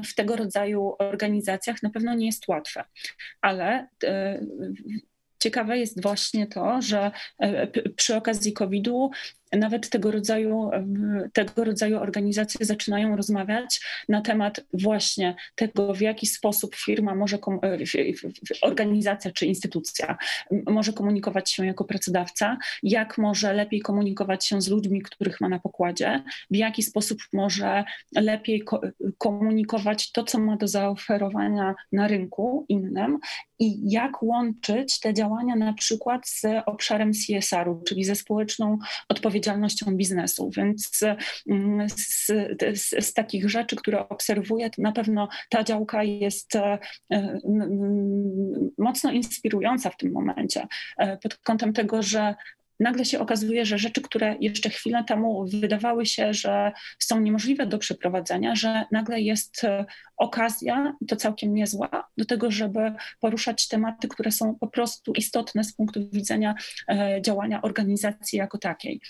w 0.05 0.15
tego 0.15 0.35
rodzaju 0.35 0.60
rodzaju 0.61 0.95
organizacjach 0.99 1.83
na 1.83 1.89
pewno 1.89 2.13
nie 2.13 2.25
jest 2.25 2.47
łatwe, 2.47 2.83
ale 3.41 3.87
e, 4.03 4.45
ciekawe 5.39 5.77
jest 5.77 6.01
właśnie 6.01 6.47
to, 6.47 6.81
że 6.81 7.11
e, 7.39 7.67
przy 7.67 8.15
okazji 8.15 8.53
COVID-u 8.53 9.11
nawet 9.57 9.89
tego 9.89 10.11
rodzaju, 10.11 10.71
tego 11.33 11.63
rodzaju 11.63 11.97
organizacje 11.97 12.65
zaczynają 12.65 13.15
rozmawiać 13.15 13.81
na 14.09 14.21
temat 14.21 14.61
właśnie 14.73 15.35
tego, 15.55 15.93
w 15.93 16.01
jaki 16.01 16.27
sposób 16.27 16.75
firma 16.75 17.15
może, 17.15 17.37
e, 17.37 17.77
organizacja 18.61 19.31
czy 19.31 19.45
instytucja 19.45 20.17
może 20.67 20.93
komunikować 20.93 21.51
się 21.51 21.65
jako 21.65 21.83
pracodawca, 21.83 22.57
jak 22.83 23.17
może 23.17 23.53
lepiej 23.53 23.81
komunikować 23.81 24.45
się 24.45 24.61
z 24.61 24.67
ludźmi, 24.67 25.01
których 25.01 25.41
ma 25.41 25.49
na 25.49 25.59
pokładzie, 25.59 26.23
w 26.51 26.55
jaki 26.55 26.83
sposób 26.83 27.19
może 27.33 27.83
lepiej 28.15 28.63
komunikować 29.17 30.11
to, 30.11 30.23
co 30.23 30.39
ma 30.39 30.57
do 30.57 30.67
zaoferowania 30.67 31.75
na 31.91 32.07
rynku 32.07 32.65
innym 32.69 33.19
i 33.59 33.91
jak 33.91 34.23
łączyć 34.23 34.99
te 34.99 35.13
działania 35.13 35.55
na 35.55 35.73
przykład 35.73 36.27
z 36.27 36.45
obszarem 36.65 37.11
CSR-u, 37.13 37.83
czyli 37.83 38.03
ze 38.03 38.15
społeczną 38.15 38.77
odpowiedzialnością 39.09 39.40
odpowiedzialnością 39.41 39.97
biznesu. 39.97 40.49
Więc 40.57 40.99
mm, 41.49 41.89
z, 41.89 42.27
z, 42.73 43.05
z, 43.05 43.13
takich 43.13 43.49
rzeczy, 43.49 43.75
które 43.75 44.09
obserwuję, 44.09 44.69
na 44.77 44.91
pewno 44.91 45.29
ta 45.49 45.63
działka 45.63 46.03
jest 46.03 46.55
e, 46.55 46.79
mocno 48.77 49.11
inspirująca 49.11 49.89
w 49.89 49.97
tym 49.97 50.11
momencie 50.11 50.67
e, 50.97 51.17
pod 51.17 51.37
kątem 51.37 51.73
tego, 51.73 52.03
że 52.03 52.35
nagle 52.79 53.05
się 53.05 53.19
okazuje, 53.19 53.65
że 53.65 53.77
rzeczy, 53.77 54.01
które 54.01 54.35
jeszcze 54.39 54.69
chwilę 54.69 55.03
temu 55.07 55.45
wydawały 55.45 56.05
się, 56.05 56.33
że 56.33 56.71
są 56.99 57.19
niemożliwe 57.19 57.65
do 57.65 57.77
przeprowadzenia, 57.77 58.55
że 58.55 58.85
nagle 58.91 59.21
jest 59.21 59.63
e, 59.63 59.85
okazja, 60.17 60.95
i 61.01 61.05
to 61.05 61.15
całkiem 61.15 61.53
niezła, 61.53 62.09
do 62.17 62.25
tego, 62.25 62.51
żeby 62.51 62.93
poruszać 63.19 63.67
tematy, 63.67 64.07
które 64.07 64.31
są 64.31 64.55
po 64.55 64.67
prostu 64.67 65.13
istotne 65.13 65.63
z 65.63 65.73
punktu 65.73 66.09
widzenia 66.13 66.55
działania 67.21 67.61
organizacji 67.61 68.37
jako 68.39 68.57
takiej. 68.57 69.01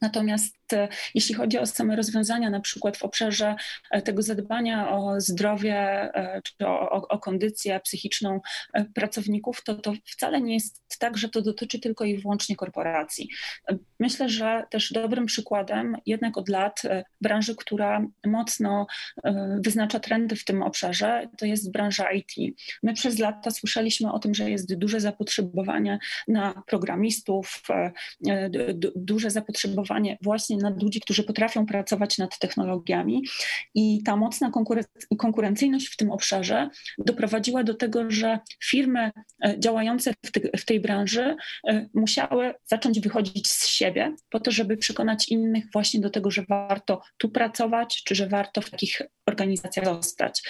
Natomiast 0.00 0.72
e, 0.72 0.88
jeśli 1.14 1.34
chodzi 1.34 1.58
o 1.58 1.66
same 1.66 1.96
rozwiązania, 1.96 2.50
na 2.50 2.60
przykład 2.60 2.96
w 2.96 3.02
obszarze 3.02 3.56
e, 3.90 4.02
tego 4.02 4.22
zadbania 4.22 4.90
o 4.90 5.20
zdrowie 5.20 5.74
e, 6.14 6.40
czy 6.42 6.66
o, 6.66 7.08
o, 7.08 7.18
kondycję 7.18 7.80
psychiczną 7.80 8.40
pracowników, 8.94 9.64
to, 9.64 9.74
to 9.74 9.92
wcale 10.04 10.40
nie 10.40 10.54
jest 10.54 10.82
tak, 10.98 11.16
że 11.16 11.28
to 11.28 11.42
dotyczy 11.42 11.80
tylko 11.80 12.04
i 12.04 12.18
wyłącznie 12.18 12.56
korporacji. 12.56 13.28
Myślę, 14.00 14.28
że 14.28 14.64
też 14.70 14.92
dobrym 14.92 15.26
przykładem 15.26 15.96
jednak 16.06 16.38
od 16.38 16.48
lat 16.48 16.82
branży, 17.20 17.56
która 17.56 18.06
mocno 18.26 18.86
wyznacza 19.64 20.00
trendy 20.00 20.36
w 20.36 20.44
tym 20.44 20.62
obszarze, 20.62 21.28
to 21.38 21.46
jest 21.46 21.72
branża 21.72 22.12
IT. 22.12 22.56
My 22.82 22.94
przez 22.94 23.18
lata 23.18 23.50
słyszeliśmy 23.50 24.12
o 24.12 24.18
tym, 24.18 24.34
że 24.34 24.50
jest 24.50 24.74
duże 24.74 25.00
zapotrzebowanie 25.00 25.98
na 26.28 26.62
programistów, 26.66 27.62
duże 28.96 29.30
zapotrzebowanie 29.30 29.89
właśnie 30.22 30.56
na 30.56 30.70
ludzi, 30.82 31.00
którzy 31.00 31.22
potrafią 31.22 31.66
pracować 31.66 32.18
nad 32.18 32.38
technologiami. 32.38 33.22
I 33.74 34.02
ta 34.02 34.16
mocna 34.16 34.50
konkurencyjność 35.18 35.86
w 35.86 35.96
tym 35.96 36.10
obszarze 36.10 36.70
doprowadziła 36.98 37.64
do 37.64 37.74
tego, 37.74 38.10
że 38.10 38.38
firmy 38.64 39.10
e, 39.44 39.60
działające 39.60 40.14
w, 40.26 40.32
te, 40.32 40.40
w 40.58 40.64
tej 40.64 40.80
branży 40.80 41.36
e, 41.68 41.88
musiały 41.94 42.54
zacząć 42.64 43.00
wychodzić 43.00 43.48
z 43.48 43.66
siebie 43.66 44.14
po 44.30 44.40
to, 44.40 44.50
żeby 44.50 44.76
przekonać 44.76 45.28
innych 45.28 45.64
właśnie 45.72 46.00
do 46.00 46.10
tego, 46.10 46.30
że 46.30 46.44
warto 46.48 47.02
tu 47.18 47.28
pracować, 47.28 48.02
czy 48.04 48.14
że 48.14 48.28
warto 48.28 48.60
w 48.60 48.70
takich 48.70 49.02
organizacjach 49.30 49.86
zostać. 49.86 50.42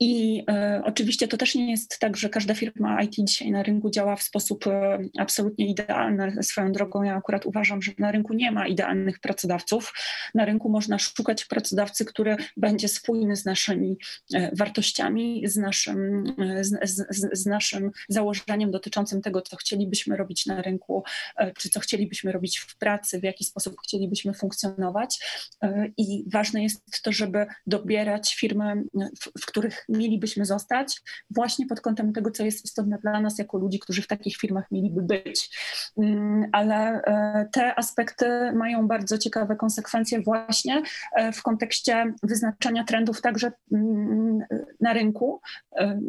I 0.00 0.44
e, 0.50 0.82
oczywiście 0.84 1.28
to 1.28 1.36
też 1.36 1.54
nie 1.54 1.70
jest 1.70 1.98
tak, 1.98 2.16
że 2.16 2.28
każda 2.28 2.54
firma 2.54 3.02
IT 3.02 3.14
dzisiaj 3.18 3.50
na 3.50 3.62
rynku 3.62 3.90
działa 3.90 4.16
w 4.16 4.22
sposób 4.22 4.66
e, 4.66 4.98
absolutnie 5.18 5.70
idealny. 5.70 6.42
Swoją 6.42 6.72
drogą 6.72 7.02
ja 7.02 7.16
akurat 7.16 7.46
uważam, 7.46 7.82
że 7.82 7.92
na 7.98 8.12
rynku 8.12 8.34
nie 8.34 8.52
ma 8.52 8.66
idealnych 8.66 9.18
pracodawców. 9.20 9.92
Na 10.34 10.44
rynku 10.44 10.68
można 10.68 10.98
szukać 10.98 11.44
pracodawcy, 11.44 12.04
który 12.04 12.36
będzie 12.56 12.88
spójny 12.88 13.36
z 13.36 13.44
naszymi 13.44 13.98
e, 14.34 14.50
wartościami, 14.56 15.42
z 15.44 15.56
naszym, 15.56 16.24
z, 16.60 16.90
z, 16.90 17.28
z 17.32 17.46
naszym 17.46 17.90
założeniem 18.08 18.70
dotyczącym 18.70 19.22
tego, 19.22 19.42
co 19.42 19.56
chcielibyśmy 19.56 20.16
robić 20.16 20.46
na 20.46 20.62
rynku, 20.62 21.04
czy 21.58 21.70
co 21.70 21.80
chcielibyśmy 21.80 22.32
robić 22.32 22.58
w 22.58 22.76
pracy, 22.76 23.20
w 23.20 23.22
jaki 23.22 23.44
sposób 23.44 23.76
chcielibyśmy 23.84 24.34
funkcjonować. 24.34 25.18
I 25.96 26.24
ważne 26.32 26.62
jest 26.62 27.02
to, 27.02 27.12
żeby 27.12 27.46
dobierać 27.66 28.09
firmy, 28.34 28.84
w, 28.94 29.40
w 29.42 29.46
których 29.46 29.84
mielibyśmy 29.88 30.44
zostać, 30.44 31.00
właśnie 31.30 31.66
pod 31.66 31.80
kątem 31.80 32.12
tego, 32.12 32.30
co 32.30 32.44
jest 32.44 32.64
istotne 32.64 32.98
dla 32.98 33.20
nas 33.20 33.38
jako 33.38 33.58
ludzi, 33.58 33.78
którzy 33.78 34.02
w 34.02 34.06
takich 34.06 34.36
firmach 34.36 34.64
mieliby 34.70 35.02
być. 35.02 35.58
Mm, 35.98 36.48
ale 36.52 37.02
te 37.52 37.78
aspekty 37.78 38.52
mają 38.52 38.88
bardzo 38.88 39.18
ciekawe 39.18 39.56
konsekwencje 39.56 40.22
właśnie 40.22 40.82
w 41.32 41.42
kontekście 41.42 42.14
wyznaczania 42.22 42.84
trendów 42.84 43.20
także 43.20 43.52
mm, 43.72 44.38
na 44.80 44.92
rynku. 44.92 45.40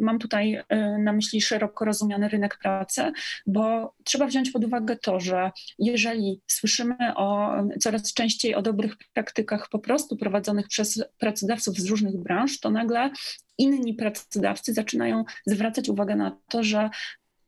Mam 0.00 0.18
tutaj 0.18 0.62
na 0.98 1.12
myśli 1.12 1.40
szeroko 1.40 1.84
rozumiany 1.84 2.28
rynek 2.28 2.58
pracy, 2.58 3.12
bo 3.46 3.94
trzeba 4.04 4.26
wziąć 4.26 4.50
pod 4.50 4.64
uwagę 4.64 4.96
to, 4.96 5.20
że 5.20 5.50
jeżeli 5.78 6.40
słyszymy 6.46 6.96
o 7.16 7.52
coraz 7.80 8.12
częściej 8.14 8.54
o 8.54 8.62
dobrych 8.62 8.96
praktykach 9.14 9.68
po 9.68 9.78
prostu 9.78 10.16
prowadzonych 10.16 10.68
przez 10.68 11.04
pracodawców 11.18 11.78
z 11.78 11.86
różnych 11.92 12.16
branż, 12.16 12.60
to 12.60 12.70
nagle 12.70 13.10
inni 13.58 13.94
pracodawcy 13.94 14.74
zaczynają 14.74 15.24
zwracać 15.46 15.88
uwagę 15.88 16.16
na 16.16 16.36
to, 16.48 16.62
że 16.62 16.90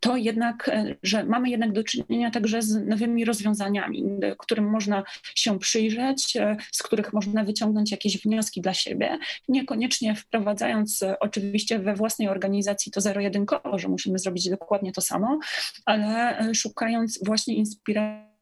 to 0.05 0.17
jednak, 0.17 0.69
e, 0.69 0.95
że 1.03 1.25
mamy 1.25 1.51
jednak 1.51 1.73
do 1.73 1.85
czynienia 1.85 2.31
także 2.31 2.63
z 2.63 2.87
nowymi 2.87 3.25
rozwiązaniami, 3.25 4.05
którym 4.39 4.71
można 4.71 5.03
się 5.35 5.59
przyjrzeć, 5.59 6.37
e, 6.37 6.57
z 6.73 6.83
których 6.83 7.13
można 7.13 7.45
wyciągnąć 7.45 7.91
jakieś 7.91 8.19
wnioski 8.23 8.61
dla 8.61 8.75
siebie, 8.75 9.19
niekoniecznie 9.49 10.15
wprowadzając 10.15 11.03
e, 11.03 11.19
oczywiście 11.19 11.79
we 11.79 11.95
własnej 11.95 12.29
organizacji 12.29 12.93
to 12.93 13.01
zero-jedynkowo, 13.01 13.79
że 13.79 13.89
musimy 13.89 14.19
zrobić 14.19 14.51
dokładnie 14.51 14.93
to 14.93 15.01
samo, 15.01 15.39
ale 15.85 16.39
szukając 16.55 17.21
właśnie 17.27 17.55
inspiracji 17.55 18.34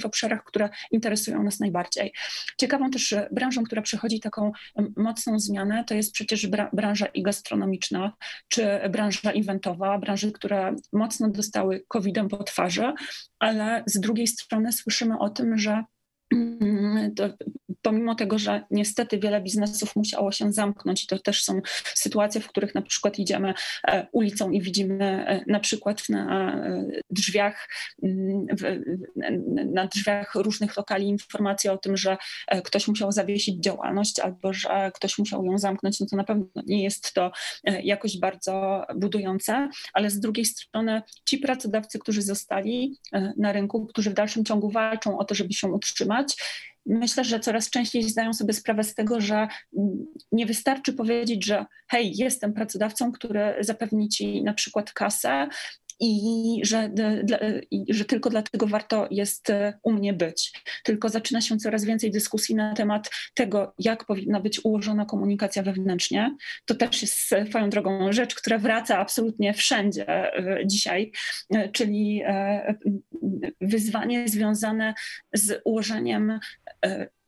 w 0.00 0.06
obszarach, 0.06 0.44
które 0.44 0.68
interesują 0.90 1.42
nas 1.42 1.60
najbardziej. 1.60 2.12
Ciekawą 2.60 2.90
też 2.90 3.14
branżą, 3.30 3.64
która 3.64 3.82
przechodzi 3.82 4.20
taką 4.20 4.52
mocną 4.96 5.40
zmianę, 5.40 5.84
to 5.84 5.94
jest 5.94 6.12
przecież 6.12 6.46
branża 6.72 7.06
i 7.06 7.22
gastronomiczna, 7.22 8.12
czy 8.48 8.80
branża 8.90 9.30
eventowa, 9.30 9.98
branże, 9.98 10.32
które 10.32 10.74
mocno 10.92 11.28
dostały 11.30 11.84
COVID-em 11.88 12.28
po 12.28 12.44
twarzy, 12.44 12.92
ale 13.38 13.82
z 13.86 14.00
drugiej 14.00 14.26
strony 14.26 14.72
słyszymy 14.72 15.18
o 15.18 15.30
tym, 15.30 15.58
że 15.58 15.84
Mm, 16.34 17.14
to 17.14 17.28
pomimo 17.82 18.14
tego, 18.14 18.38
że 18.38 18.64
niestety 18.70 19.18
wiele 19.18 19.40
biznesów 19.40 19.96
musiało 19.96 20.32
się 20.32 20.52
zamknąć 20.52 21.04
i 21.04 21.06
to 21.06 21.18
też 21.18 21.44
są 21.44 21.60
sytuacje, 21.84 22.40
w 22.40 22.48
których 22.48 22.74
na 22.74 22.82
przykład 22.82 23.18
idziemy 23.18 23.54
e, 23.88 24.06
ulicą 24.12 24.50
i 24.50 24.62
widzimy 24.62 25.04
e, 25.04 25.44
na 25.46 25.60
przykład 25.60 26.08
na 26.08 26.54
e, 26.54 26.86
drzwiach, 27.10 27.68
mm, 28.02 28.46
na 29.72 29.86
drzwiach 29.86 30.34
różnych 30.34 30.76
lokali 30.76 31.06
informacje 31.06 31.72
o 31.72 31.78
tym, 31.78 31.96
że 31.96 32.16
ktoś 32.64 32.88
musiał 32.88 33.12
zawiesić 33.12 33.62
działalność 33.64 34.20
albo 34.20 34.52
że 34.52 34.90
ktoś 34.94 35.18
musiał 35.18 35.44
ją 35.44 35.58
zamknąć, 35.58 36.00
no 36.00 36.06
to 36.10 36.16
na 36.16 36.24
pewno 36.24 36.46
nie 36.66 36.82
jest 36.82 37.12
to 37.12 37.32
jakoś 37.82 38.18
bardzo 38.18 38.84
budujące, 38.96 39.68
ale 39.92 40.10
z 40.10 40.20
drugiej 40.20 40.44
strony 40.44 41.02
ci 41.24 41.38
pracodawcy, 41.38 41.98
którzy 41.98 42.22
zostali 42.22 42.98
na 43.36 43.52
rynku, 43.52 43.86
którzy 43.86 44.10
w 44.10 44.14
dalszym 44.14 44.44
ciągu 44.44 44.70
walczą 44.70 45.18
o 45.18 45.24
to, 45.24 45.34
żeby 45.34 45.52
się 45.52 45.68
utrzymać, 45.68 46.36
Myślę, 46.88 47.24
że 47.24 47.40
coraz 47.40 47.70
częściej 47.70 48.02
zdają 48.02 48.34
sobie 48.34 48.52
sprawę 48.52 48.84
z 48.84 48.94
tego, 48.94 49.20
że 49.20 49.48
nie 50.32 50.46
wystarczy 50.46 50.92
powiedzieć, 50.92 51.46
że 51.46 51.66
hej, 51.90 52.12
jestem 52.16 52.52
pracodawcą, 52.52 53.12
który 53.12 53.54
zapewni 53.60 54.08
ci 54.08 54.42
na 54.42 54.54
przykład 54.54 54.92
kasę, 54.92 55.48
i 56.00 56.60
że, 56.64 56.88
dla, 57.24 57.38
że 57.88 58.04
tylko 58.04 58.30
dlatego 58.30 58.66
warto 58.66 59.08
jest 59.10 59.50
e, 59.50 59.78
u 59.82 59.92
mnie 59.92 60.12
być. 60.12 60.52
Tylko 60.84 61.08
zaczyna 61.08 61.40
się 61.40 61.56
coraz 61.56 61.84
więcej 61.84 62.10
dyskusji 62.10 62.54
na 62.54 62.74
temat 62.74 63.10
tego, 63.34 63.74
jak 63.78 64.04
powinna 64.04 64.40
być 64.40 64.64
ułożona 64.64 65.04
komunikacja 65.04 65.62
wewnętrznie. 65.62 66.36
To 66.64 66.74
też 66.74 67.02
jest 67.02 67.14
swoją 67.48 67.70
drogą 67.70 68.12
rzecz, 68.12 68.34
która 68.34 68.58
wraca 68.58 68.98
absolutnie 68.98 69.54
wszędzie 69.54 70.06
e, 70.08 70.66
dzisiaj, 70.66 71.12
e, 71.54 71.68
czyli 71.68 72.22
wyzwanie 73.60 74.28
związane 74.28 74.94
z 75.32 75.60
ułożeniem 75.64 76.40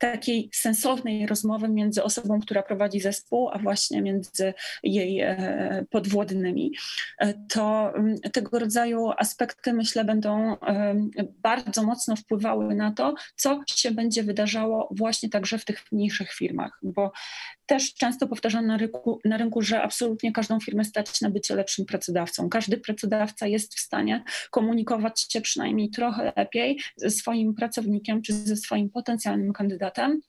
takiej 0.00 0.50
sensownej 0.52 1.26
rozmowy 1.26 1.68
między 1.68 2.02
osobą, 2.02 2.40
która 2.40 2.62
prowadzi 2.62 3.00
zespół, 3.00 3.48
a 3.48 3.58
właśnie 3.58 4.02
między 4.02 4.54
jej 4.82 5.20
e, 5.20 5.84
podwładnymi, 5.90 6.72
e, 7.18 7.34
to 7.48 7.92
tego 8.32 8.58
rodzaju 8.58 9.10
aspekty, 9.18 9.72
myślę, 9.72 10.04
będą 10.04 10.56
e, 10.60 10.94
bardzo 11.42 11.82
mocno 11.82 12.16
wpływały 12.16 12.74
na 12.74 12.92
to, 12.92 13.14
co 13.36 13.60
się 13.66 13.90
będzie 13.90 14.22
wydarzało 14.22 14.88
właśnie 14.90 15.28
także 15.28 15.58
w 15.58 15.64
tych 15.64 15.92
mniejszych 15.92 16.32
firmach, 16.32 16.78
bo 16.82 17.12
też 17.70 17.94
często 17.94 18.26
powtarzam 18.28 18.66
na 18.66 18.76
rynku, 18.76 19.20
na 19.24 19.36
rynku, 19.36 19.62
że 19.62 19.82
absolutnie 19.82 20.32
każdą 20.32 20.60
firmę 20.60 20.84
stać 20.84 21.20
na 21.20 21.30
bycie 21.30 21.54
lepszym 21.54 21.86
pracodawcą. 21.86 22.48
Każdy 22.48 22.76
pracodawca 22.76 23.46
jest 23.46 23.74
w 23.74 23.80
stanie 23.80 24.24
komunikować 24.50 25.26
się 25.32 25.40
przynajmniej 25.40 25.90
trochę 25.90 26.32
lepiej 26.36 26.80
ze 26.96 27.10
swoim 27.10 27.54
pracownikiem 27.54 28.22
czy 28.22 28.32
ze 28.32 28.56
swoim 28.56 28.90
potencjalnym 28.90 29.52
kandydatem, 29.52 30.20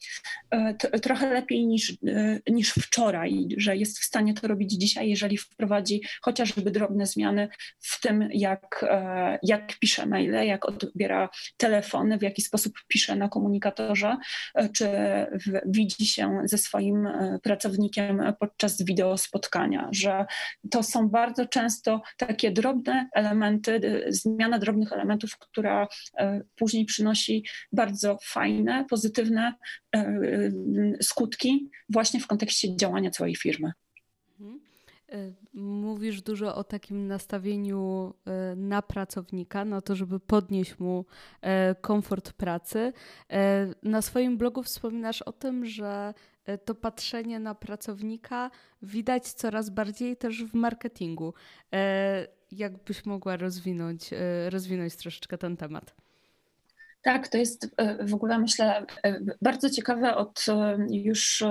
e, 0.50 0.74
trochę 1.00 1.34
lepiej 1.34 1.68
niż, 1.68 1.98
e, 2.08 2.40
niż 2.52 2.70
wczoraj, 2.70 3.48
że 3.58 3.78
jest 3.78 4.00
w 4.00 4.04
stanie 4.04 4.34
to 4.34 4.48
robić 4.48 4.72
dzisiaj, 4.72 5.10
jeżeli 5.10 5.38
wprowadzi 5.38 6.02
chociażby 6.22 6.72
drobne 6.72 7.06
zmiany 7.06 7.50
w 7.80 8.02
tym, 8.02 8.30
jak, 8.34 8.86
e, 8.90 9.40
jak 9.44 9.80
pisze 9.80 10.06
maile, 10.06 10.46
jak 10.46 10.66
odbiera 10.66 11.30
telefony, 11.58 12.18
w 12.18 12.22
jaki 12.22 12.42
sposób 12.42 12.74
pisze 12.88 13.16
na 13.16 13.30
komunikatorze, 13.30 14.18
czy 14.74 14.88
widzi 15.66 16.06
się 16.06 16.42
ze 16.46 16.58
swoim 16.58 17.08
pracownikiem 17.44 18.22
podczas 18.40 18.82
wideo 18.82 19.18
spotkania, 19.18 19.90
że 19.92 20.26
to 20.72 20.84
są 20.84 21.10
bardzo 21.10 21.46
często 21.46 22.02
takie 22.18 22.52
drobne 22.52 23.10
elementy, 23.14 23.72
y, 23.72 24.14
zmiana 24.14 24.60
drobnych 24.60 24.94
elementów, 24.94 25.38
która 25.38 25.84
y, 25.84 25.88
później 26.56 26.86
przynosi 26.86 27.46
bardzo 27.72 28.18
fajne, 28.24 28.86
pozytywne 28.90 29.54
y, 29.96 30.98
skutki 31.02 31.70
właśnie 31.90 32.20
w 32.20 32.28
kontekście 32.28 32.76
działania 32.76 33.12
całej 33.12 33.36
firmy. 33.36 33.72
Mhm. 34.40 34.71
Mówisz 35.54 36.22
dużo 36.22 36.56
o 36.56 36.64
takim 36.64 37.08
nastawieniu 37.08 38.14
na 38.56 38.82
pracownika, 38.82 39.66
na 39.66 39.82
to, 39.82 39.96
żeby 39.96 40.20
podnieść 40.20 40.80
mu 40.80 41.06
komfort 41.82 42.34
pracy. 42.34 42.94
Na 43.84 44.02
swoim 44.02 44.38
blogu 44.38 44.64
wspominasz 44.64 45.22
o 45.22 45.32
tym, 45.32 45.66
że 45.66 46.14
E, 46.46 46.58
to 46.58 46.76
patrzenie 46.76 47.40
na 47.40 47.56
pracownika 47.56 48.52
widać 48.82 49.34
coraz 49.34 49.70
bardziej 49.70 50.18
też 50.18 50.44
w 50.44 50.54
marketingu. 50.54 51.34
E, 51.74 52.28
jakbyś 52.52 53.06
mogła 53.06 53.38
rozwinąć, 53.38 54.14
e, 54.14 54.50
rozwinąć 54.50 54.96
troszeczkę 54.96 55.38
ten 55.38 55.58
temat? 55.58 55.96
Tak, 57.04 57.28
to 57.28 57.38
jest 57.38 57.76
w 58.00 58.14
ogóle 58.14 58.40
myślę 58.40 58.86
bardzo 59.42 59.70
ciekawe 59.70 60.16
od 60.16 60.46
już 60.90 61.44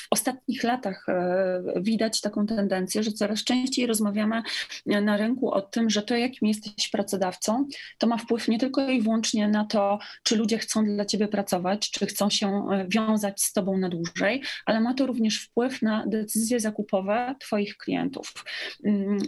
w, 0.00 0.06
ostatnich 0.10 0.62
latach 0.64 1.08
e, 1.08 1.62
widać 1.76 2.20
taką 2.20 2.46
tendencję, 2.46 3.02
że 3.02 3.12
coraz 3.12 3.44
częściej 3.44 3.86
rozmawiamy 3.86 4.42
na 4.86 5.16
rynku 5.16 5.50
o 5.50 5.60
tym, 5.60 5.90
że 5.90 6.02
to, 6.02 6.16
jakim 6.16 6.48
jesteś 6.48 6.88
pracodawcą, 6.88 7.66
to 7.98 8.06
ma 8.06 8.16
wpływ 8.16 8.48
nie 8.48 8.58
tylko 8.58 8.88
i 8.88 9.02
wyłącznie 9.02 9.48
na 9.48 9.64
to, 9.64 9.98
czy 10.22 10.36
ludzie 10.36 10.58
chcą 10.58 10.84
dla 10.84 11.04
ciebie 11.04 11.28
pracować, 11.28 11.90
czy 11.90 12.06
chcą 12.06 12.30
się 12.30 12.68
e, 12.70 12.86
wiązać 12.88 13.42
z 13.42 13.52
tobą 13.52 13.78
na 13.78 13.88
dłużej, 13.88 14.42
ale 14.66 14.80
ma 14.80 14.94
to 14.94 15.06
również 15.06 15.44
wpływ 15.44 15.82
na 15.82 16.06
decyzje 16.06 16.60
zakupowe 16.60 17.34
twoich 17.40 17.76
klientów. 17.76 18.44
Mm, 18.84 19.18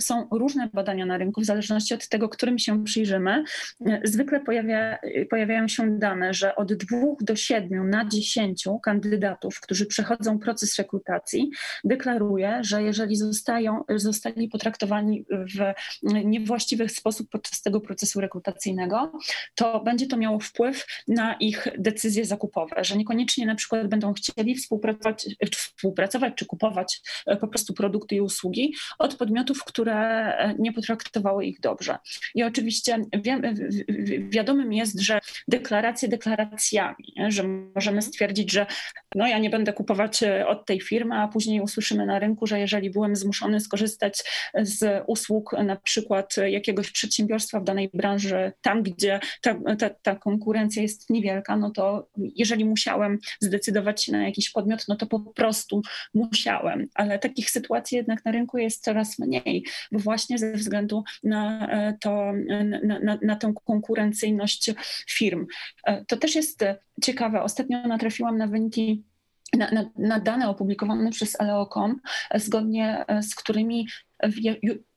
są 0.00 0.28
różne 0.32 0.68
badania 0.72 1.06
na 1.06 1.18
rynku, 1.18 1.40
w 1.40 1.44
zależności 1.44 1.94
od 1.94 2.08
tego, 2.08 2.28
którym 2.28 2.58
się 2.58 2.84
przyjrzymy. 2.84 3.44
E, 3.86 4.00
zwykle 4.04 4.40
pojawia, 4.40 4.98
pojawiają 5.30 5.68
się 5.68 5.98
dane, 5.98 6.34
że 6.34 6.56
od 6.56 6.72
dwóch 6.72 7.22
do 7.22 7.36
siedmiu 7.36 7.84
na 7.84 8.04
dziesięciu 8.04 8.78
kandydatów, 8.78 9.60
którzy 9.60 9.86
przechodzą 9.86 10.19
proces 10.40 10.76
rekrutacji, 10.76 11.50
deklaruje, 11.84 12.58
że 12.60 12.82
jeżeli 12.82 13.16
zostają, 13.16 13.84
zostali 13.96 14.48
potraktowani 14.48 15.24
w 15.32 15.72
niewłaściwy 16.02 16.88
sposób 16.88 17.28
podczas 17.30 17.62
tego 17.62 17.80
procesu 17.80 18.20
rekrutacyjnego, 18.20 19.12
to 19.54 19.80
będzie 19.80 20.06
to 20.06 20.16
miało 20.16 20.38
wpływ 20.40 20.86
na 21.08 21.34
ich 21.34 21.66
decyzje 21.78 22.24
zakupowe, 22.24 22.84
że 22.84 22.96
niekoniecznie 22.96 23.46
na 23.46 23.54
przykład 23.54 23.88
będą 23.88 24.12
chcieli 24.12 24.54
współpracować, 24.54 25.26
współpracować 25.56 26.34
czy 26.36 26.46
kupować 26.46 27.00
e, 27.26 27.36
po 27.36 27.48
prostu 27.48 27.74
produkty 27.74 28.14
i 28.14 28.20
usługi 28.20 28.74
od 28.98 29.14
podmiotów, 29.14 29.64
które 29.64 29.94
e, 30.36 30.54
nie 30.58 30.72
potraktowały 30.72 31.46
ich 31.46 31.60
dobrze. 31.60 31.98
I 32.34 32.42
oczywiście 32.42 33.04
wi 33.24 33.30
wiadomym 34.28 34.72
jest, 34.72 35.00
że 35.00 35.20
deklaracje 35.48 36.08
deklaracjami, 36.08 37.14
że 37.28 37.42
możemy 37.74 38.02
stwierdzić, 38.02 38.52
że 38.52 38.66
no 39.14 39.26
ja 39.26 39.38
nie 39.38 39.50
będę 39.50 39.72
kupować 39.72 40.09
od 40.46 40.66
tej 40.66 40.80
firmy, 40.80 41.14
a 41.14 41.28
później 41.28 41.60
usłyszymy 41.60 42.06
na 42.06 42.18
rynku, 42.18 42.46
że 42.46 42.60
jeżeli 42.60 42.90
byłem 42.90 43.16
zmuszony 43.16 43.60
skorzystać 43.60 44.24
z 44.62 45.04
usług 45.06 45.52
na 45.64 45.76
przykład 45.76 46.36
jakiegoś 46.36 46.90
przedsiębiorstwa 46.90 47.60
w 47.60 47.64
danej 47.64 47.90
branży, 47.94 48.52
tam 48.60 48.82
gdzie 48.82 49.20
ta, 49.42 49.54
ta, 49.78 49.90
ta 49.90 50.16
konkurencja 50.16 50.82
jest 50.82 51.10
niewielka, 51.10 51.56
no 51.56 51.70
to 51.70 52.08
jeżeli 52.16 52.64
musiałem 52.64 53.18
zdecydować 53.40 54.04
się 54.04 54.12
na 54.12 54.24
jakiś 54.24 54.50
podmiot, 54.50 54.84
no 54.88 54.96
to 54.96 55.06
po 55.06 55.20
prostu 55.20 55.82
musiałem. 56.14 56.88
Ale 56.94 57.18
takich 57.18 57.50
sytuacji 57.50 57.96
jednak 57.96 58.24
na 58.24 58.32
rynku 58.32 58.58
jest 58.58 58.84
coraz 58.84 59.18
mniej, 59.18 59.64
bo 59.92 59.98
właśnie 59.98 60.38
ze 60.38 60.52
względu 60.52 61.04
na, 61.22 61.68
e, 61.68 61.96
to, 62.00 62.32
na, 62.82 62.98
na, 62.98 63.18
na 63.22 63.36
tą 63.36 63.54
konkurencyjność 63.54 64.70
firm. 65.08 65.46
E, 65.84 66.04
to 66.04 66.16
też 66.16 66.34
jest 66.34 66.64
ciekawe. 67.02 67.42
Ostatnio 67.42 67.88
natrafiłam 67.88 68.38
na 68.38 68.46
wyniki 68.46 69.04
na, 69.56 69.70
na, 69.70 69.90
na, 69.96 70.20
dane 70.20 70.48
opublikowane 70.48 71.10
przez 71.10 71.40
Aleocom, 71.40 72.00
zgodnie 72.34 73.04
z 73.22 73.34
którymi 73.34 73.86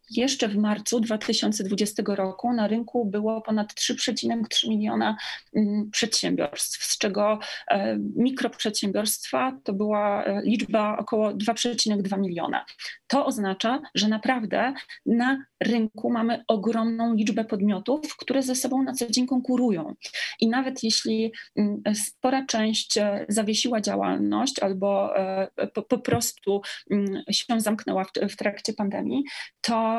jeszcze 0.10 0.48
w 0.48 0.58
marcu 0.58 1.00
2020 1.00 2.04
roku 2.08 2.54
na 2.54 2.68
rynku 2.68 3.06
było 3.06 3.42
ponad 3.42 3.74
3,3 3.74 4.70
miliona 4.70 5.18
mm, 5.56 5.90
przedsiębiorstw, 5.92 6.84
z 6.84 6.98
czego 6.98 7.40
e, 7.68 7.98
mikroprzedsiębiorstwa 8.16 9.58
to 9.64 9.74
była 9.74 10.24
e, 10.24 10.42
liczba 10.42 10.98
około 10.98 11.32
2,2 11.32 12.20
miliona. 12.20 12.66
To 13.08 13.26
oznacza, 13.26 13.82
że 13.96 14.08
naprawdę 14.08 14.74
na 15.06 15.46
rynku 15.64 16.10
mamy 16.10 16.44
ogromną 16.48 17.14
liczbę 17.14 17.46
podmiotów, 17.46 18.18
które 18.18 18.44
ze 18.44 18.56
sobą 18.56 18.84
na 18.84 18.94
co 18.94 19.08
dzień 19.10 19.28
konkurują. 19.28 19.94
I 20.40 20.48
nawet 20.48 20.84
jeśli 20.84 21.32
mm, 21.56 21.82
spora 21.96 22.46
część 22.46 22.98
e, 22.98 23.26
zawiesiła 23.30 23.82
działalność 23.82 24.60
albo 24.60 25.14
po, 25.74 25.84
po 25.84 25.98
prostu 25.98 26.62
mm, 26.92 27.24
się 27.32 27.62
zamknęła 27.62 28.04
w, 28.04 28.12
w 28.30 28.36
trakcie 28.36 28.74
pandemii, 28.74 29.24
to 29.62 29.93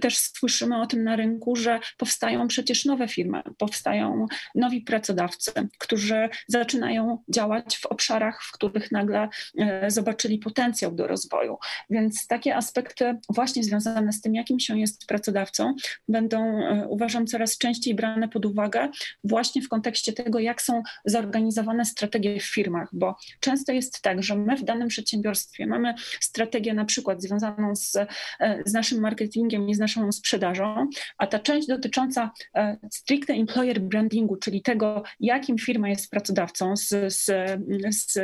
też 0.00 0.18
słyszymy 0.18 0.80
o 0.80 0.86
tym 0.86 1.04
na 1.04 1.16
rynku, 1.16 1.56
że 1.56 1.80
powstają 1.96 2.48
przecież 2.48 2.84
nowe 2.84 3.08
firmy, 3.08 3.42
powstają 3.58 4.26
nowi 4.54 4.80
pracodawcy, 4.80 5.52
którzy 5.78 6.28
zaczynają 6.48 7.22
działać 7.28 7.76
w 7.76 7.86
obszarach, 7.86 8.42
w 8.42 8.52
których 8.52 8.92
nagle 8.92 9.28
e, 9.58 9.90
zobaczyli 9.90 10.38
potencjał 10.38 10.92
do 10.92 11.06
rozwoju. 11.06 11.58
Więc 11.90 12.26
takie 12.26 12.56
aspekty 12.56 13.18
właśnie 13.28 13.64
związane 13.64 14.12
z 14.12 14.20
tym, 14.20 14.34
jakim 14.34 14.60
się 14.60 14.78
jest 14.78 15.06
pracodawcą, 15.06 15.74
będą 16.08 16.38
e, 16.38 16.86
uważam 16.88 17.26
coraz 17.26 17.58
częściej 17.58 17.94
brane 17.94 18.28
pod 18.28 18.46
uwagę 18.46 18.88
właśnie 19.24 19.62
w 19.62 19.68
kontekście 19.68 20.12
tego, 20.12 20.38
jak 20.38 20.62
są 20.62 20.82
zorganizowane 21.04 21.84
strategie 21.84 22.40
w 22.40 22.54
firmach, 22.54 22.88
bo 22.92 23.16
często 23.40 23.72
jest 23.72 24.02
tak, 24.02 24.22
że 24.22 24.36
my 24.36 24.56
w 24.56 24.64
danym 24.64 24.88
przedsiębiorstwie 24.88 25.66
mamy 25.66 25.94
strategię 26.20 26.74
na 26.74 26.84
przykład 26.84 27.22
związaną 27.22 27.76
z 27.76 27.96
z 28.66 28.72
naszym 28.72 29.00
marketingiem 29.00 29.68
i 29.68 29.74
z 29.74 29.78
naszą 29.78 30.12
sprzedażą, 30.12 30.88
a 31.18 31.26
ta 31.26 31.38
część 31.38 31.68
dotycząca 31.68 32.30
e, 32.54 32.76
stricte 32.92 33.32
employer 33.32 33.80
brandingu, 33.80 34.36
czyli 34.36 34.62
tego, 34.62 35.02
jakim 35.20 35.58
firma 35.58 35.88
jest 35.88 36.10
pracodawcą 36.10 36.76
z, 36.76 36.88
z, 36.88 37.24
z, 37.90 38.18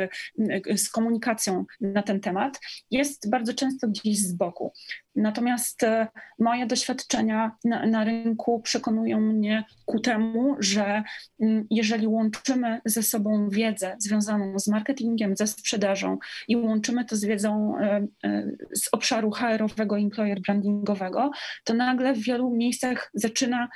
z 0.75 0.89
komunikacją 0.89 1.65
na 1.81 2.03
ten 2.03 2.19
temat, 2.19 2.59
jest 2.91 3.29
bardzo 3.29 3.53
często 3.53 3.87
gdzieś 3.87 4.19
z 4.19 4.33
boku. 4.33 4.73
Natomiast 5.15 5.83
e, 5.83 6.07
moje 6.39 6.65
doświadczenia 6.65 7.51
na, 7.63 7.85
na, 7.85 8.03
rynku 8.03 8.61
przekonują 8.61 9.19
mnie 9.19 9.63
ku 9.85 9.99
temu, 9.99 10.55
że 10.59 11.03
mm, 11.39 11.67
jeżeli 11.69 12.07
łączymy 12.07 12.81
ze 12.85 13.03
sobą 13.03 13.49
wiedzę 13.49 13.95
związaną 13.99 14.59
z 14.59 14.67
marketingiem, 14.67 15.35
ze 15.35 15.47
sprzedażą 15.47 16.17
i 16.47 16.57
łączymy 16.57 17.05
to 17.05 17.15
z 17.15 17.25
wiedzą 17.25 17.77
e, 17.79 18.07
e, 18.23 18.51
z 18.73 18.89
obszaru 18.91 19.31
HR-owego, 19.31 19.97
employer 19.97 20.41
brandingowego, 20.41 21.31
to 21.63 21.73
nagle 21.73 22.13
w 22.13 22.19
wielu 22.19 22.49
miejscach 22.49 23.09
zaczyna 23.13 23.69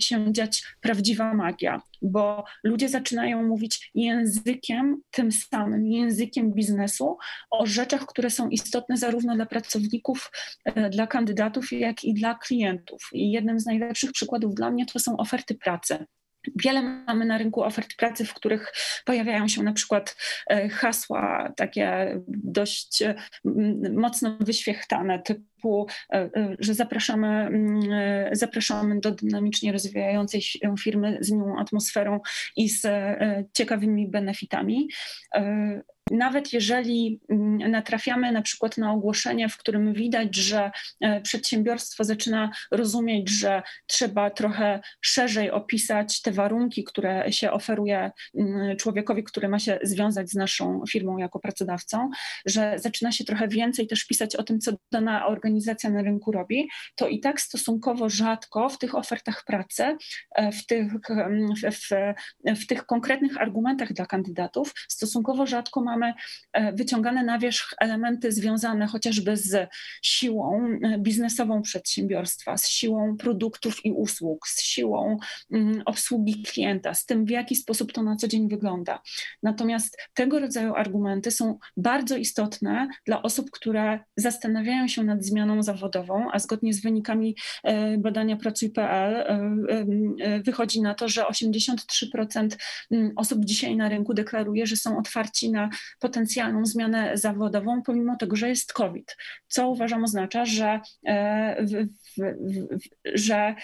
się 0.00 0.32
dziać 0.32 0.64
prawdziwa 0.80 1.34
magia, 1.34 1.82
bo 2.02 2.44
ludzie 2.64 2.88
zaczynają 2.88 3.42
mówić 3.42 3.90
językiem 3.94 5.02
tym 5.10 5.32
samym, 5.32 5.86
językiem 5.86 6.52
biznesu 6.52 7.18
o 7.50 7.66
rzeczach, 7.66 8.06
które 8.06 8.30
są 8.30 8.48
istotne 8.48 8.96
zarówno 8.96 9.36
dla 9.36 9.46
pracowników, 9.46 10.30
e, 10.64 10.90
dla 10.90 11.06
kandydatów, 11.06 11.72
jak 11.72 12.04
i 12.04 12.14
dla 12.14 12.34
klientów. 12.34 13.08
I 13.12 13.30
jednym 13.30 13.60
z 13.60 13.66
najlepszych 13.66 14.12
przykładów 14.12 14.54
dla 14.54 14.70
mnie 14.70 14.86
to 14.86 14.98
są 14.98 15.16
oferty 15.16 15.54
pracy. 15.54 16.06
Wiele 16.64 16.82
mamy 16.82 17.24
na 17.24 17.38
rynku 17.38 17.62
ofert 17.62 17.96
pracy, 17.96 18.24
w 18.24 18.34
których 18.34 18.72
pojawiają 19.04 19.48
się 19.48 19.62
na 19.62 19.72
przykład 19.72 20.16
e, 20.50 20.68
hasła 20.68 21.52
takie 21.56 22.16
dość 22.28 23.02
mocno 23.92 24.36
wyświechtane, 24.40 25.22
typu, 25.22 25.86
e, 26.12 26.16
e, 26.16 26.56
że 26.58 26.74
zapraszamy, 26.74 27.50
zapraszamy 28.32 29.00
do 29.00 29.10
dynamicznie 29.10 29.72
rozwijającej 29.72 30.42
się 30.42 30.58
firmy 30.78 31.18
z 31.20 31.30
miłą 31.30 31.58
atmosferą 31.58 32.20
i 32.56 32.68
z 32.68 32.86
ciekawymi 33.52 34.08
benefitami 34.08 34.88
nawet 36.10 36.52
jeżeli 36.52 37.20
mm, 37.28 37.70
natrafiamy 37.70 38.32
na 38.32 38.42
przykład 38.42 38.78
na 38.78 38.92
ogłoszenie, 38.92 39.48
w 39.48 39.56
którym 39.56 39.92
widać, 39.92 40.36
że 40.36 40.70
e, 41.00 41.20
przedsiębiorstwo 41.20 42.04
zaczyna 42.04 42.50
rozumieć, 42.70 43.30
że 43.30 43.62
trzeba 43.86 44.30
trochę 44.30 44.80
szerzej 45.00 45.50
opisać 45.50 46.22
te 46.22 46.32
warunki, 46.32 46.84
które 46.84 47.32
się 47.32 47.50
oferuje 47.50 48.10
mm, 48.34 48.76
człowiekowi, 48.76 49.24
który 49.24 49.48
ma 49.48 49.58
się 49.58 49.78
związać 49.82 50.30
z 50.30 50.34
naszą 50.34 50.82
firmą 50.88 51.18
jako 51.18 51.40
pracodawcą, 51.40 52.10
że 52.46 52.74
zaczyna 52.78 53.12
się 53.12 53.24
trochę 53.24 53.48
więcej 53.48 53.86
też 53.86 54.04
pisać 54.04 54.36
o 54.36 54.42
tym, 54.42 54.60
co 54.60 54.72
dana 54.92 55.26
organizacja 55.26 55.90
na 55.90 56.02
rynku 56.02 56.32
robi, 56.32 56.68
to 56.96 57.08
i 57.08 57.20
tak 57.20 57.40
stosunkowo 57.40 58.08
rzadko 58.08 58.68
w 58.68 58.78
tych 58.78 58.94
ofertach 58.94 59.44
pracy, 59.44 59.96
e, 60.34 60.52
w 60.52 60.66
tych, 60.66 60.92
w, 60.92 61.70
w, 61.72 62.14
w 62.60 62.66
tych 62.66 62.86
konkretnych 62.86 63.40
argumentach 63.40 63.92
dla 63.92 64.06
kandydatów, 64.06 64.72
stosunkowo 64.88 65.46
rzadko 65.46 65.80
mamy 65.80 65.99
mamy 66.00 66.14
e, 66.52 66.72
wyciągane 66.72 67.24
na 67.24 67.38
wierzch 67.38 67.74
elementy 67.80 68.32
związane 68.32 68.86
chociażby 68.86 69.36
z 69.36 69.68
siłą 70.02 70.68
e, 70.82 70.98
biznesową 70.98 71.62
przedsiębiorstwa, 71.62 72.56
z 72.56 72.68
siłą 72.68 73.16
produktów 73.16 73.84
i 73.84 73.92
usług, 73.92 74.48
z 74.48 74.62
siłą 74.62 75.18
mm, 75.52 75.82
obsługi 75.84 76.42
klienta, 76.42 76.94
z 76.94 77.06
tym, 77.06 77.24
w 77.24 77.30
jaki 77.30 77.56
sposób 77.56 77.92
to 77.92 78.02
na 78.02 78.16
co 78.16 78.28
dzień 78.28 78.48
wygląda. 78.48 79.02
Natomiast 79.42 79.98
tego 80.14 80.40
rodzaju 80.40 80.74
argumenty 80.74 81.30
są 81.30 81.58
bardzo 81.76 82.16
istotne 82.16 82.88
dla 83.06 83.22
osób, 83.22 83.50
które 83.50 84.00
zastanawiają 84.16 84.88
się 84.88 85.04
nad 85.04 85.24
zmianą 85.24 85.62
zawodową, 85.62 86.28
a 86.32 86.38
zgodnie 86.38 86.74
z 86.74 86.82
wynikami 86.82 87.36
e, 87.64 87.98
badania 87.98 88.36
Pracuj.pl 88.36 89.24
wychodzi 90.44 90.82
na 90.82 90.94
to, 90.94 91.08
że 91.08 91.22
83% 91.22 92.48
mm, 92.90 93.12
osób 93.16 93.44
dzisiaj 93.44 93.76
na 93.76 93.88
rynku 93.88 94.14
deklaruje, 94.14 94.66
że 94.66 94.76
są 94.76 94.98
otwarci 94.98 95.50
na 95.50 95.68
potencjalną 95.98 96.66
zmianę 96.66 97.16
zawodową, 97.16 97.82
pomimo 97.82 98.16
tego, 98.16 98.36
że 98.36 98.48
jest 98.48 98.72
COVID. 98.72 99.16
Co 99.48 99.68
uważam 99.68 100.04
oznacza, 100.04 100.44
że, 100.44 100.80
e, 101.06 101.64
w, 101.64 101.70
w, 101.70 102.22
w, 102.76 102.88
że 103.14 103.54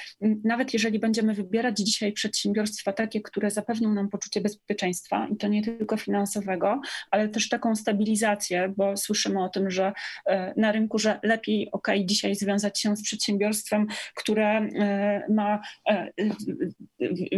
nawet 0.44 0.72
jeżeli 0.72 0.98
będziemy 0.98 1.34
wybierać 1.34 1.78
dzisiaj 1.78 2.12
przedsiębiorstwa 2.12 2.92
takie, 2.92 3.20
które 3.20 3.50
zapewnią 3.50 3.94
nam 3.94 4.08
poczucie 4.08 4.40
bezpieczeństwa, 4.40 5.28
i 5.32 5.36
to 5.36 5.48
nie 5.48 5.62
tylko 5.62 5.96
finansowego, 5.96 6.80
ale 7.10 7.28
też 7.28 7.48
taką 7.48 7.76
stabilizację, 7.76 8.74
bo 8.76 8.96
słyszymy 8.96 9.44
o 9.44 9.48
tym, 9.48 9.70
że 9.70 9.92
e, 10.26 10.54
na 10.56 10.72
rynku, 10.72 10.98
że 10.98 11.20
lepiej, 11.22 11.68
ok, 11.72 11.88
dzisiaj 12.04 12.34
związać 12.34 12.80
się 12.80 12.96
z 12.96 13.02
przedsiębiorstwem, 13.02 13.86
które 14.14 14.48
e, 14.58 15.26
ma 15.28 15.60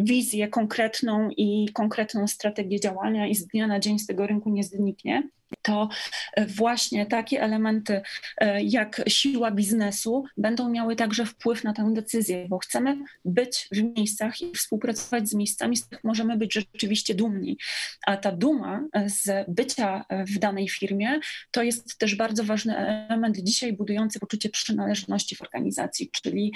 wizję 0.03 0.49
konkretną 0.49 1.29
i 1.37 1.69
konkretną 1.73 2.27
strategię 2.27 2.81
działania 2.81 3.27
i 3.27 3.35
z 3.35 3.47
dnia 3.47 3.67
na 3.67 3.81
dzień 3.81 3.99
z 3.99 4.07
tego 4.07 4.27
rynku 4.27 4.51
nie 4.51 4.65
zniknie. 4.69 5.31
To 5.63 5.89
e, 6.35 6.47
właśnie 6.47 7.07
takie 7.07 7.43
elementy 7.43 8.01
e, 8.39 8.63
jak 8.63 9.03
siła 9.09 9.51
biznesu 9.51 10.25
będą 10.37 10.69
miały 10.69 10.97
także 10.97 11.27
wpływ 11.27 11.65
na 11.65 11.73
tę 11.73 11.95
decyzję, 11.95 12.47
bo 12.49 12.59
chcemy 12.59 12.99
być 13.25 13.69
w 13.73 13.83
miejscach 13.83 14.41
i 14.41 14.53
współpracować 14.53 15.29
z 15.29 15.35
miejscami, 15.35 15.77
z 15.77 15.85
których 15.85 16.05
możemy 16.05 16.37
być 16.37 16.55
rzeczywiście 16.55 17.15
dumni. 17.15 17.59
A 18.07 18.17
ta 18.17 18.33
duma 18.33 18.85
e, 18.93 19.09
z 19.09 19.31
bycia 19.49 20.05
w 20.11 20.39
danej 20.39 20.69
firmie 20.69 21.21
to 21.51 21.63
jest 21.63 21.99
też 21.99 22.15
bardzo 22.15 22.45
ważny 22.45 22.77
element 22.77 23.39
dzisiaj 23.39 23.73
budujący 23.73 24.21
poczucie 24.21 24.49
przynależności 24.49 25.37
w 25.37 25.43
organizacji, 25.43 26.11
czyli 26.23 26.53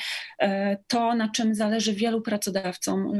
to, 0.86 1.14
na 1.14 1.28
czym 1.28 1.54
zależy 1.54 1.94
wielu 1.94 2.22
pracodawcom. 2.22 3.12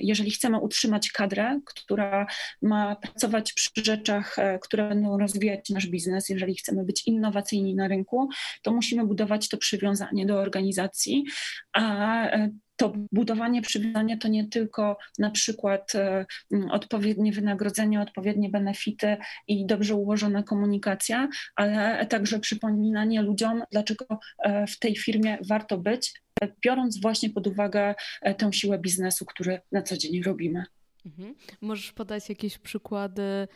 Jeżeli 0.00 0.30
chcemy 0.30 0.58
utrzymać 0.60 1.10
kadrę, 1.10 1.60
która 1.64 2.26
ma 2.62 2.96
pracować 2.96 3.52
przy 3.52 3.70
rzeczach, 3.84 4.36
które 4.60 4.87
będą 4.88 5.18
rozwijać 5.18 5.70
nasz 5.70 5.86
biznes, 5.86 6.28
jeżeli 6.28 6.54
chcemy 6.54 6.84
być 6.84 7.06
innowacyjni 7.06 7.74
na 7.74 7.88
rynku, 7.88 8.28
to 8.62 8.72
musimy 8.72 9.06
budować 9.06 9.48
to 9.48 9.56
przywiązanie 9.56 10.26
do 10.26 10.38
organizacji, 10.38 11.24
a 11.72 12.24
e, 12.30 12.50
to 12.76 12.92
budowanie 13.12 13.62
przywiązania 13.62 14.16
to 14.16 14.28
nie 14.28 14.48
tylko 14.48 14.98
na 15.18 15.30
przykład 15.30 15.94
e, 15.94 16.26
odpowiednie 16.70 17.32
wynagrodzenie, 17.32 18.00
odpowiednie 18.00 18.50
benefity 18.50 19.16
i 19.48 19.66
dobrze 19.66 19.94
ułożona 19.94 20.42
komunikacja, 20.42 21.28
ale 21.56 22.06
także 22.06 22.40
przypominanie 22.40 23.22
ludziom, 23.22 23.62
dlaczego 23.72 24.06
e, 24.38 24.66
w 24.66 24.78
tej 24.78 24.96
firmie 24.96 25.38
warto 25.48 25.78
być, 25.78 26.22
biorąc 26.64 27.00
właśnie 27.00 27.30
pod 27.30 27.46
uwagę 27.46 27.94
tę 28.38 28.52
siłę 28.52 28.78
biznesu, 28.78 29.24
który 29.26 29.60
na 29.72 29.82
co 29.82 29.96
dzień 29.96 30.22
robimy. 30.22 30.64
Mhm. 31.06 31.34
Możesz 31.60 31.92
podać 31.92 32.28
jakieś 32.28 32.58
przykłady? 32.58 33.48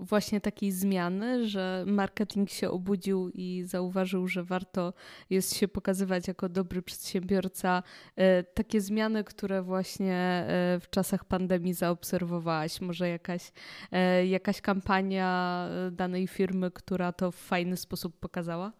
Właśnie 0.00 0.40
takiej 0.40 0.72
zmiany, 0.72 1.48
że 1.48 1.84
marketing 1.86 2.50
się 2.50 2.70
obudził 2.70 3.30
i 3.34 3.62
zauważył, 3.66 4.28
że 4.28 4.44
warto 4.44 4.92
jest 5.30 5.56
się 5.56 5.68
pokazywać 5.68 6.28
jako 6.28 6.48
dobry 6.48 6.82
przedsiębiorca. 6.82 7.82
E, 8.16 8.42
takie 8.42 8.80
zmiany, 8.80 9.24
które 9.24 9.62
właśnie 9.62 10.14
e, 10.14 10.80
w 10.80 10.90
czasach 10.90 11.24
pandemii 11.24 11.74
zaobserwowałaś, 11.74 12.80
może 12.80 13.08
jakaś, 13.08 13.52
e, 13.92 14.26
jakaś 14.26 14.60
kampania 14.60 15.68
danej 15.92 16.26
firmy, 16.26 16.70
która 16.70 17.12
to 17.12 17.32
w 17.32 17.36
fajny 17.36 17.76
sposób 17.76 18.20
pokazała? 18.20 18.72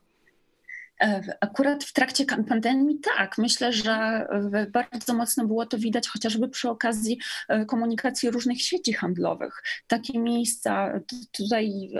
E, 1.00 1.36
akurat 1.40 1.84
w 1.84 1.92
trakcie 1.92 2.24
pandemii 2.26 2.98
tak, 3.00 3.38
myślę, 3.38 3.72
że 3.72 3.92
e, 3.92 4.66
bardzo 4.66 5.14
mocno 5.14 5.46
było 5.46 5.66
to 5.66 5.78
widać 5.78 6.08
chociażby 6.08 6.48
przy 6.48 6.70
okazji 6.70 7.18
e, 7.48 7.64
komunikacji 7.64 8.30
różnych 8.30 8.62
sieci 8.62 8.92
handlowych. 8.92 9.62
Takie 9.86 10.18
miejsca, 10.18 11.00
tutaj 11.32 11.90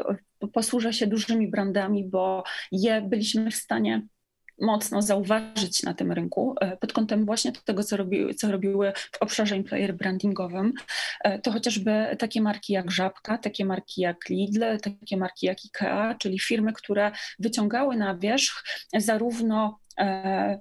posłużę 0.53 0.93
się 0.93 1.07
dużymi 1.07 1.51
brandami, 1.51 2.05
bo 2.09 2.45
je 2.73 3.03
byliśmy 3.03 3.51
w 3.51 3.55
stanie 3.55 4.07
mocno 4.61 5.03
zauważyć 5.03 5.83
na 5.83 5.95
tym 5.95 6.13
rynku 6.13 6.55
e, 6.61 6.77
pod 6.77 6.93
kątem 6.93 7.25
właśnie 7.25 7.53
tego, 7.53 7.85
co 7.85 7.97
robiły, 7.97 8.35
co 8.35 8.53
robiły 8.53 8.93
w 9.13 9.23
obszarze 9.23 9.57
employer 9.57 9.95
brandingowym. 9.95 10.73
E, 11.25 11.39
to 11.39 11.53
chociażby 11.53 12.17
takie 12.19 12.41
marki 12.41 12.73
jak 12.73 12.91
Żabka, 12.91 13.39
takie 13.39 13.65
marki 13.65 14.01
jak 14.01 14.29
Lidl, 14.29 14.65
takie 14.83 15.17
marki 15.17 15.47
jak 15.47 15.59
IKEA, 15.65 16.19
czyli 16.19 16.39
firmy, 16.39 16.73
które 16.73 17.13
wyciągały 17.39 17.97
na 17.97 18.15
wierzch 18.15 18.65
zarówno 18.99 19.79
e, 19.99 20.61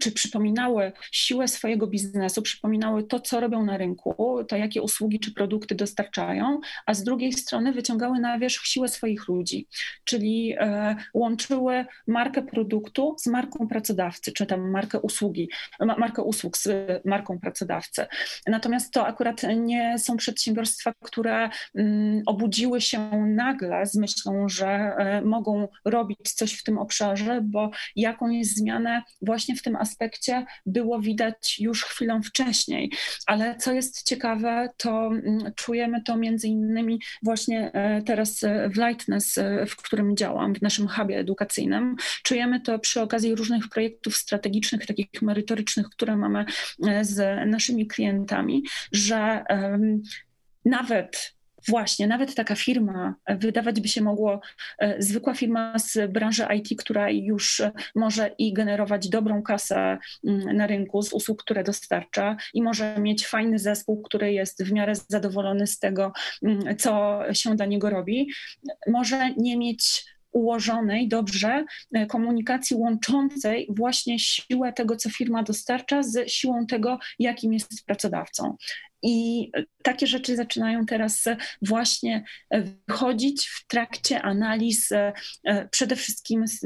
czy 0.00 0.12
przypominały 0.12 0.92
siłę 1.12 1.48
swojego 1.48 1.86
biznesu, 1.86 2.42
przypominały 2.42 3.04
to, 3.04 3.20
co 3.20 3.40
robią 3.40 3.64
na 3.64 3.76
rynku, 3.76 4.14
to 4.48 4.56
jakie 4.56 4.82
usługi 4.82 5.20
czy 5.20 5.34
produkty 5.34 5.74
dostarczają, 5.74 6.60
a 6.86 6.94
z 6.94 7.04
drugiej 7.04 7.32
strony 7.32 7.72
wyciągały 7.72 8.18
na 8.18 8.38
wierzch 8.38 8.66
siłę 8.66 8.88
swoich 8.88 9.28
ludzi, 9.28 9.66
czyli 10.04 10.54
e, 10.58 10.96
łączyły 11.14 11.86
markę 12.06 12.42
produktu 12.42 13.14
z 13.18 13.26
marką 13.26 13.68
pracodawcy, 13.68 14.32
czy 14.32 14.46
tam 14.46 14.70
markę 14.70 15.00
usługi, 15.00 15.50
markę 15.80 16.22
usług 16.22 16.56
z 16.56 16.68
marką 17.04 17.38
pracodawcy. 17.38 18.06
Natomiast 18.46 18.92
to 18.92 19.06
akurat 19.06 19.42
nie 19.56 19.98
są 19.98 20.16
przedsiębiorstwa, 20.16 20.92
które 21.02 21.50
mm, 21.74 22.22
obudziły 22.26 22.80
się 22.80 23.10
nagle 23.26 23.86
z 23.86 23.94
myślą, 23.94 24.48
że 24.48 24.66
e, 24.68 25.22
mogą 25.22 25.68
robić 25.84 26.32
coś 26.32 26.52
w 26.52 26.62
tym 26.62 26.78
obszarze, 26.78 27.40
bo 27.42 27.70
jakąś 27.96 28.46
zmianę 28.46 29.02
właśnie 29.22 29.45
w 29.54 29.62
tym 29.62 29.76
aspekcie 29.76 30.46
było 30.66 31.00
widać 31.00 31.60
już 31.60 31.84
chwilę 31.84 32.20
wcześniej. 32.24 32.92
Ale 33.26 33.56
co 33.56 33.72
jest 33.72 34.02
ciekawe, 34.02 34.68
to 34.76 35.06
mm, 35.06 35.52
czujemy 35.56 36.02
to 36.02 36.16
między 36.16 36.48
innymi 36.48 37.00
właśnie 37.22 37.72
e, 37.72 38.02
teraz 38.02 38.44
e, 38.44 38.70
w 38.70 38.76
Lightness, 38.76 39.38
e, 39.38 39.66
w 39.66 39.76
którym 39.76 40.16
działam, 40.16 40.54
w 40.54 40.62
naszym 40.62 40.88
hubie 40.88 41.18
edukacyjnym. 41.18 41.96
Czujemy 42.22 42.60
to 42.60 42.78
przy 42.78 43.00
okazji 43.00 43.34
różnych 43.34 43.68
projektów 43.68 44.16
strategicznych, 44.16 44.86
takich 44.86 45.22
merytorycznych, 45.22 45.86
które 45.90 46.16
mamy 46.16 46.44
z 47.02 47.46
naszymi 47.46 47.86
klientami, 47.86 48.62
że 48.92 49.44
nawet 50.64 51.35
Właśnie, 51.68 52.06
nawet 52.06 52.34
taka 52.34 52.54
firma, 52.54 53.14
e, 53.24 53.36
wydawać 53.36 53.80
by 53.80 53.88
się 53.88 54.02
mogło, 54.02 54.40
e, 54.78 55.02
zwykła 55.02 55.34
firma 55.34 55.78
z 55.78 56.12
branży 56.12 56.46
IT, 56.56 56.78
która 56.78 57.10
już 57.10 57.62
może 57.94 58.30
i 58.38 58.52
generować 58.52 59.08
dobrą 59.08 59.42
kasę 59.42 59.98
mm, 60.26 60.56
na 60.56 60.66
rynku 60.66 61.02
z 61.02 61.12
usług, 61.12 61.42
które 61.42 61.64
dostarcza 61.64 62.36
i 62.54 62.62
może 62.62 62.98
mieć 62.98 63.26
fajny 63.26 63.58
zespół, 63.58 64.02
który 64.02 64.32
jest 64.32 64.64
w 64.64 64.72
miarę 64.72 64.92
zadowolony 65.08 65.66
z 65.66 65.78
tego, 65.78 66.12
mm, 66.42 66.76
co 66.76 67.20
się 67.32 67.56
dla 67.56 67.66
niego 67.66 67.90
robi, 67.90 68.30
może 68.86 69.30
nie 69.36 69.56
mieć 69.56 70.04
ułożonej 70.36 71.08
dobrze 71.08 71.64
e, 71.92 72.06
komunikacji 72.06 72.76
łączącej 72.76 73.68
właśnie 73.70 74.18
siłę 74.18 74.72
tego, 74.72 74.96
co 74.96 75.10
firma 75.10 75.42
dostarcza, 75.42 76.02
z 76.02 76.30
siłą 76.30 76.66
tego, 76.66 76.98
jakim 77.18 77.52
jest 77.52 77.84
pracodawcą. 77.86 78.56
I 79.02 79.50
takie 79.86 80.06
rzeczy 80.06 80.36
zaczynają 80.36 80.86
teraz 80.86 81.24
właśnie 81.62 82.24
wychodzić 82.50 83.46
w 83.46 83.66
trakcie 83.66 84.22
analiz, 84.22 84.92
e, 84.92 85.12
przede 85.70 85.96
wszystkim 85.96 86.48
z 86.48 86.60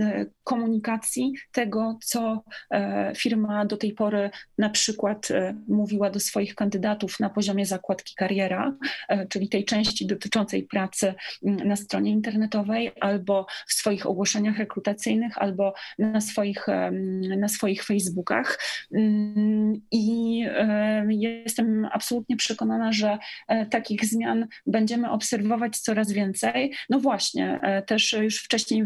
komunikacji 0.44 1.32
tego, 1.52 1.98
co 2.02 2.44
e, 2.70 3.12
firma 3.16 3.64
do 3.64 3.76
tej 3.76 3.92
pory 3.92 4.30
na 4.58 4.70
przykład 4.70 5.30
e, 5.30 5.54
mówiła 5.68 6.10
do 6.10 6.20
swoich 6.20 6.54
kandydatów 6.54 7.20
na 7.20 7.30
poziomie 7.30 7.66
zakładki 7.66 8.14
kariera, 8.14 8.76
czyli 9.28 9.48
tej 9.48 9.64
części 9.64 10.06
dotyczącej 10.06 10.62
pracy 10.62 11.14
na 11.42 11.76
stronie 11.76 12.10
internetowej, 12.10 12.92
albo 13.00 13.46
w 13.66 13.72
swoich 13.72 14.06
ogłoszeniach 14.06 14.58
rekrutacyjnych, 14.58 15.38
albo 15.38 15.74
na 15.98 16.20
swoich, 16.20 16.66
na 17.38 17.48
swoich 17.48 17.84
Facebookach. 17.84 18.58
Mm, 18.94 19.80
I 19.90 20.38
jestem 21.08 21.88
absolutnie 21.92 22.36
przekonana, 22.36 22.92
że 22.92 23.09
e, 23.48 23.66
takich 23.66 24.04
zmian 24.04 24.46
będziemy 24.66 25.10
obserwować 25.10 25.78
coraz 25.78 26.12
więcej. 26.12 26.74
No 26.90 27.00
właśnie, 27.00 27.60
e, 27.62 27.82
też 27.82 28.12
już 28.12 28.44
wcześniej 28.44 28.84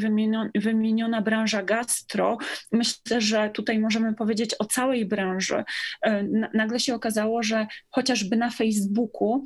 wymieniona, 0.54 1.22
branża 1.22 1.62
gastro. 1.62 2.38
Myślę, 2.72 3.20
że 3.20 3.50
tutaj 3.50 3.78
możemy 3.78 4.14
powiedzieć 4.14 4.54
o 4.58 4.64
całej 4.64 5.06
branży. 5.06 5.64
E, 6.02 6.22
nagle 6.54 6.80
się 6.80 6.94
okazało, 6.94 7.42
że 7.42 7.66
chociażby 7.90 8.36
na 8.36 8.50
Facebooku 8.50 9.44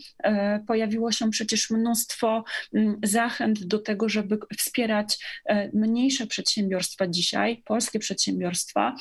pojawiło 0.67 1.13
się 1.13 1.31
przecież 1.31 1.71
mnóstwo 1.71 2.45
mm, 2.75 3.01
zachęt 3.03 3.65
do 3.65 3.79
tego, 3.79 4.09
żeby 4.09 4.39
wspierać 4.59 5.19
mniejsze 5.75 6.27
przedsiębiorstwa 6.27 7.07
dzisiaj, 7.07 7.63
polskie 7.65 7.99
przedsiębiorstwa, 7.99 8.95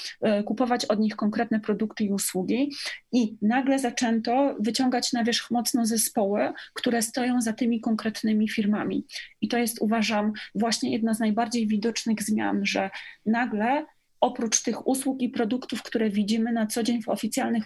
kupować 0.46 0.86
od 0.86 1.00
nich 1.00 1.16
konkretne 1.16 1.60
produkty 1.60 2.04
i 2.04 2.12
usługi. 2.12 2.72
I 3.12 3.38
nagle 3.42 3.80
zaczęto 3.80 4.56
wyciągać 4.60 5.14
na 5.14 5.24
wierzch 5.24 5.52
mocno 5.68 5.86
zespoły, 5.86 6.54
które 6.74 7.02
stoją 7.02 7.42
za 7.42 7.54
tymi 7.54 7.82
konkretnymi 7.82 8.50
firmami. 8.50 9.06
I 9.42 9.48
to 9.48 9.58
jest, 9.58 9.82
uważam, 9.82 10.34
właśnie 10.56 10.92
jedna 10.92 11.14
z 11.14 11.20
najbardziej 11.20 11.68
widocznych 11.68 12.24
zmian, 12.24 12.66
że 12.66 12.90
nagle 13.26 13.86
oprócz 14.22 14.64
tych 14.64 14.88
usług 14.88 15.22
i 15.22 15.30
produktów, 15.30 15.84
które 15.84 16.10
widzimy 16.10 16.52
na 16.52 16.68
co 16.68 16.84
dzień 16.84 17.02
w 17.04 17.10
oficjalnych 17.10 17.64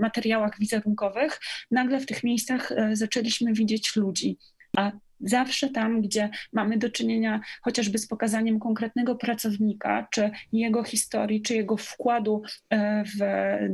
materiałach 0.00 0.58
wizerunkowych, 0.58 1.40
nagle 1.70 2.00
w 2.00 2.06
tych 2.06 2.24
miejscach 2.24 2.72
e, 2.72 2.96
zaczęliśmy 2.96 3.52
widzieć 3.52 3.96
ludzi. 3.96 4.38
A 4.76 4.92
Zawsze 5.20 5.68
tam, 5.68 6.02
gdzie 6.02 6.30
mamy 6.52 6.78
do 6.78 6.90
czynienia 6.90 7.40
chociażby 7.62 7.98
z 7.98 8.06
pokazaniem 8.06 8.60
konkretnego 8.60 9.16
pracownika, 9.16 10.08
czy 10.10 10.30
jego 10.52 10.84
historii, 10.84 11.42
czy 11.42 11.54
jego 11.54 11.76
wkładu 11.76 12.42
e, 12.70 13.04
w 13.04 13.18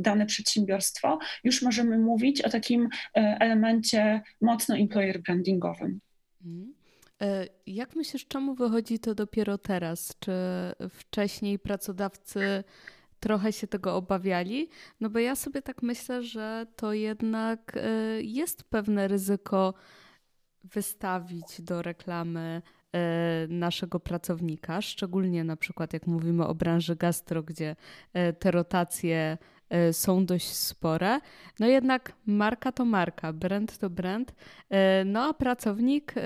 dane 0.01 0.25
przedsiębiorstwo, 0.25 1.19
już 1.43 1.61
możemy 1.61 1.97
mówić 1.97 2.41
o 2.41 2.49
takim 2.49 2.89
e, 3.17 3.37
elemencie 3.39 4.21
mocno 4.41 4.75
employer 4.75 5.21
brandingowym. 5.21 5.99
Mhm. 6.45 6.73
E, 7.21 7.47
jak 7.67 7.95
myślisz, 7.95 8.27
czemu 8.27 8.55
wychodzi 8.55 8.99
to 8.99 9.15
dopiero 9.15 9.57
teraz? 9.57 10.13
Czy 10.19 10.31
wcześniej 10.89 11.59
pracodawcy 11.59 12.63
trochę 13.19 13.53
się 13.53 13.67
tego 13.67 13.95
obawiali? 13.95 14.69
No 15.01 15.09
bo 15.09 15.19
ja 15.19 15.35
sobie 15.35 15.61
tak 15.61 15.81
myślę, 15.83 16.23
że 16.23 16.65
to 16.75 16.93
jednak 16.93 17.79
jest 18.21 18.63
pewne 18.63 19.07
ryzyko 19.07 19.73
wystawić 20.73 21.61
do 21.61 21.81
reklamy 21.81 22.61
e, 22.93 23.47
naszego 23.49 23.99
pracownika, 23.99 24.81
szczególnie 24.81 25.43
na 25.43 25.55
przykład 25.55 25.93
jak 25.93 26.07
mówimy 26.07 26.47
o 26.47 26.55
branży 26.55 26.95
gastro, 26.95 27.43
gdzie 27.43 27.75
e, 28.13 28.33
te 28.33 28.51
rotacje 28.51 29.37
są 29.91 30.25
dość 30.25 30.53
spore. 30.53 31.19
No 31.59 31.67
jednak 31.67 32.11
marka 32.25 32.71
to 32.71 32.85
marka, 32.85 33.33
brand 33.33 33.77
to 33.77 33.89
brand. 33.89 34.35
E, 34.69 35.05
no 35.05 35.23
a 35.23 35.33
pracownik 35.33 36.13
e, 36.17 36.21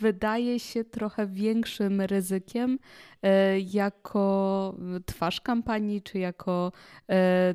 wydaje 0.00 0.60
się 0.60 0.84
trochę 0.84 1.26
większym 1.26 2.00
ryzykiem 2.00 2.78
jako 3.72 4.74
twarz 5.06 5.40
kampanii, 5.40 6.02
czy 6.02 6.18
jako 6.18 6.72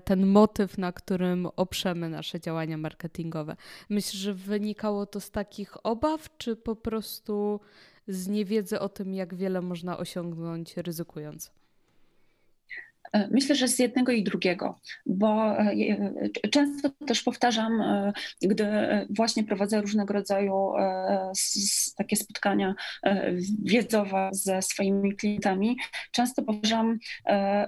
ten 0.03 0.25
motyw, 0.25 0.77
na 0.77 0.91
którym 0.91 1.47
oprzemy 1.55 2.09
nasze 2.09 2.39
działania 2.39 2.77
marketingowe. 2.77 3.55
Myślę, 3.89 4.19
że 4.19 4.33
wynikało 4.33 5.05
to 5.05 5.19
z 5.19 5.31
takich 5.31 5.85
obaw, 5.85 6.37
czy 6.37 6.55
po 6.55 6.75
prostu 6.75 7.59
z 8.07 8.27
niewiedzy 8.27 8.79
o 8.79 8.89
tym, 8.89 9.13
jak 9.13 9.35
wiele 9.35 9.61
można 9.61 9.97
osiągnąć 9.97 10.77
ryzykując? 10.77 11.51
E, 13.13 13.27
myślę, 13.31 13.55
że 13.55 13.67
z 13.67 13.79
jednego 13.79 14.11
i 14.11 14.23
drugiego, 14.23 14.79
bo 15.05 15.59
e, 15.59 16.49
często 16.51 16.89
też 16.89 17.23
powtarzam, 17.23 17.81
e, 17.81 18.13
gdy 18.41 18.65
właśnie 19.09 19.43
prowadzę 19.43 19.81
różnego 19.81 20.13
rodzaju 20.13 20.73
takie 21.97 22.15
spotkania 22.15 22.75
wiedzowe 23.63 24.29
ze 24.31 24.61
swoimi 24.61 25.15
klientami, 25.15 25.77
często 26.11 26.43
powtarzam 26.43 26.99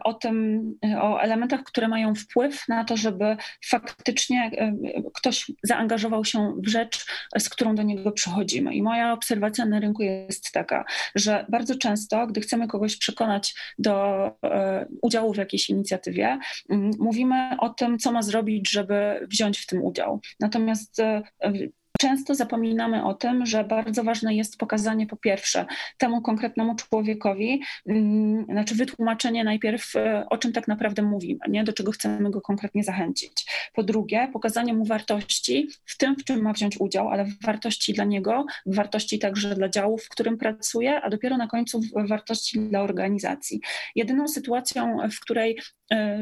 o 0.04 0.14
tym, 0.14 0.64
o 1.02 1.20
elementach, 1.20 1.64
które 1.64 1.88
mają 1.88 2.16
wpływ 2.16 2.68
na 2.68 2.84
to, 2.84 2.98
żeby 2.98 3.38
faktycznie 3.66 4.52
ktoś 5.14 5.52
zaangażował 5.64 6.26
się 6.26 6.54
w 6.64 6.68
rzecz, 6.68 7.06
z 7.40 7.50
którą 7.50 7.76
do 7.76 7.84
niego 7.84 8.12
przychodzimy. 8.12 8.76
I 8.76 8.84
moja 8.84 9.14
obserwacja 9.14 9.66
na 9.66 9.80
rynku 9.80 10.04
jest 10.04 10.52
taka, 10.52 10.86
że 11.16 11.46
bardzo 11.50 11.76
często, 11.76 12.28
gdy 12.28 12.42
chcemy 12.42 12.68
kogoś 12.68 12.98
przekonać 12.98 13.56
do 13.80 14.32
udziału 15.02 15.35
w 15.36 15.38
jakiejś 15.38 15.70
inicjatywie, 15.70 16.40
mm, 16.70 16.92
mówimy 17.00 17.58
o 17.60 17.70
tym, 17.70 18.00
co 18.00 18.12
ma 18.12 18.22
zrobić, 18.22 18.72
żeby 18.72 19.28
wziąć 19.32 19.60
w 19.60 19.66
tym 19.66 19.84
udział. 19.84 20.22
Natomiast 20.40 21.00
e, 21.00 21.24
Często 22.00 22.36
zapominamy 22.36 23.06
o 23.06 23.14
tym, 23.14 23.46
że 23.46 23.64
bardzo 23.64 24.04
ważne 24.04 24.36
jest 24.36 24.58
pokazanie 24.58 25.08
po 25.08 25.18
pierwsze 25.18 25.66
temu 25.98 26.22
konkretnemu 26.22 26.76
człowiekowi, 26.76 27.62
mm, 27.88 28.46
znaczy 28.46 28.76
wytłumaczenie 28.76 29.44
najpierw, 29.44 29.96
e, 29.96 30.26
o 30.30 30.38
czym 30.38 30.54
tak 30.54 30.68
naprawdę 30.68 31.02
mówimy, 31.02 31.40
nie? 31.50 31.64
do 31.64 31.74
czego 31.74 31.92
chcemy 31.92 32.32
go 32.32 32.42
konkretnie 32.42 32.84
zachęcić. 32.84 33.46
Po 33.74 33.84
drugie, 33.84 34.30
pokazanie 34.34 34.74
mu 34.74 34.86
wartości 34.86 35.70
w 35.86 35.98
tym, 35.98 36.16
w 36.16 36.24
czym 36.24 36.42
ma 36.42 36.54
wziąć 36.54 36.80
udział, 36.80 37.10
ale 37.10 37.26
wartości 37.44 37.94
dla 37.94 38.04
niego, 38.04 38.46
wartości 38.66 39.20
także 39.20 39.56
dla 39.56 39.70
działu, 39.70 39.98
w 39.98 40.10
którym 40.10 40.38
pracuje, 40.38 41.02
a 41.02 41.10
dopiero 41.10 41.38
na 41.38 41.48
końcu 41.48 41.82
wartości 41.96 42.60
dla 42.60 42.82
organizacji. 42.82 43.62
Jedyną 43.96 44.28
sytuacją, 44.28 44.98
w 45.12 45.20
której 45.20 45.60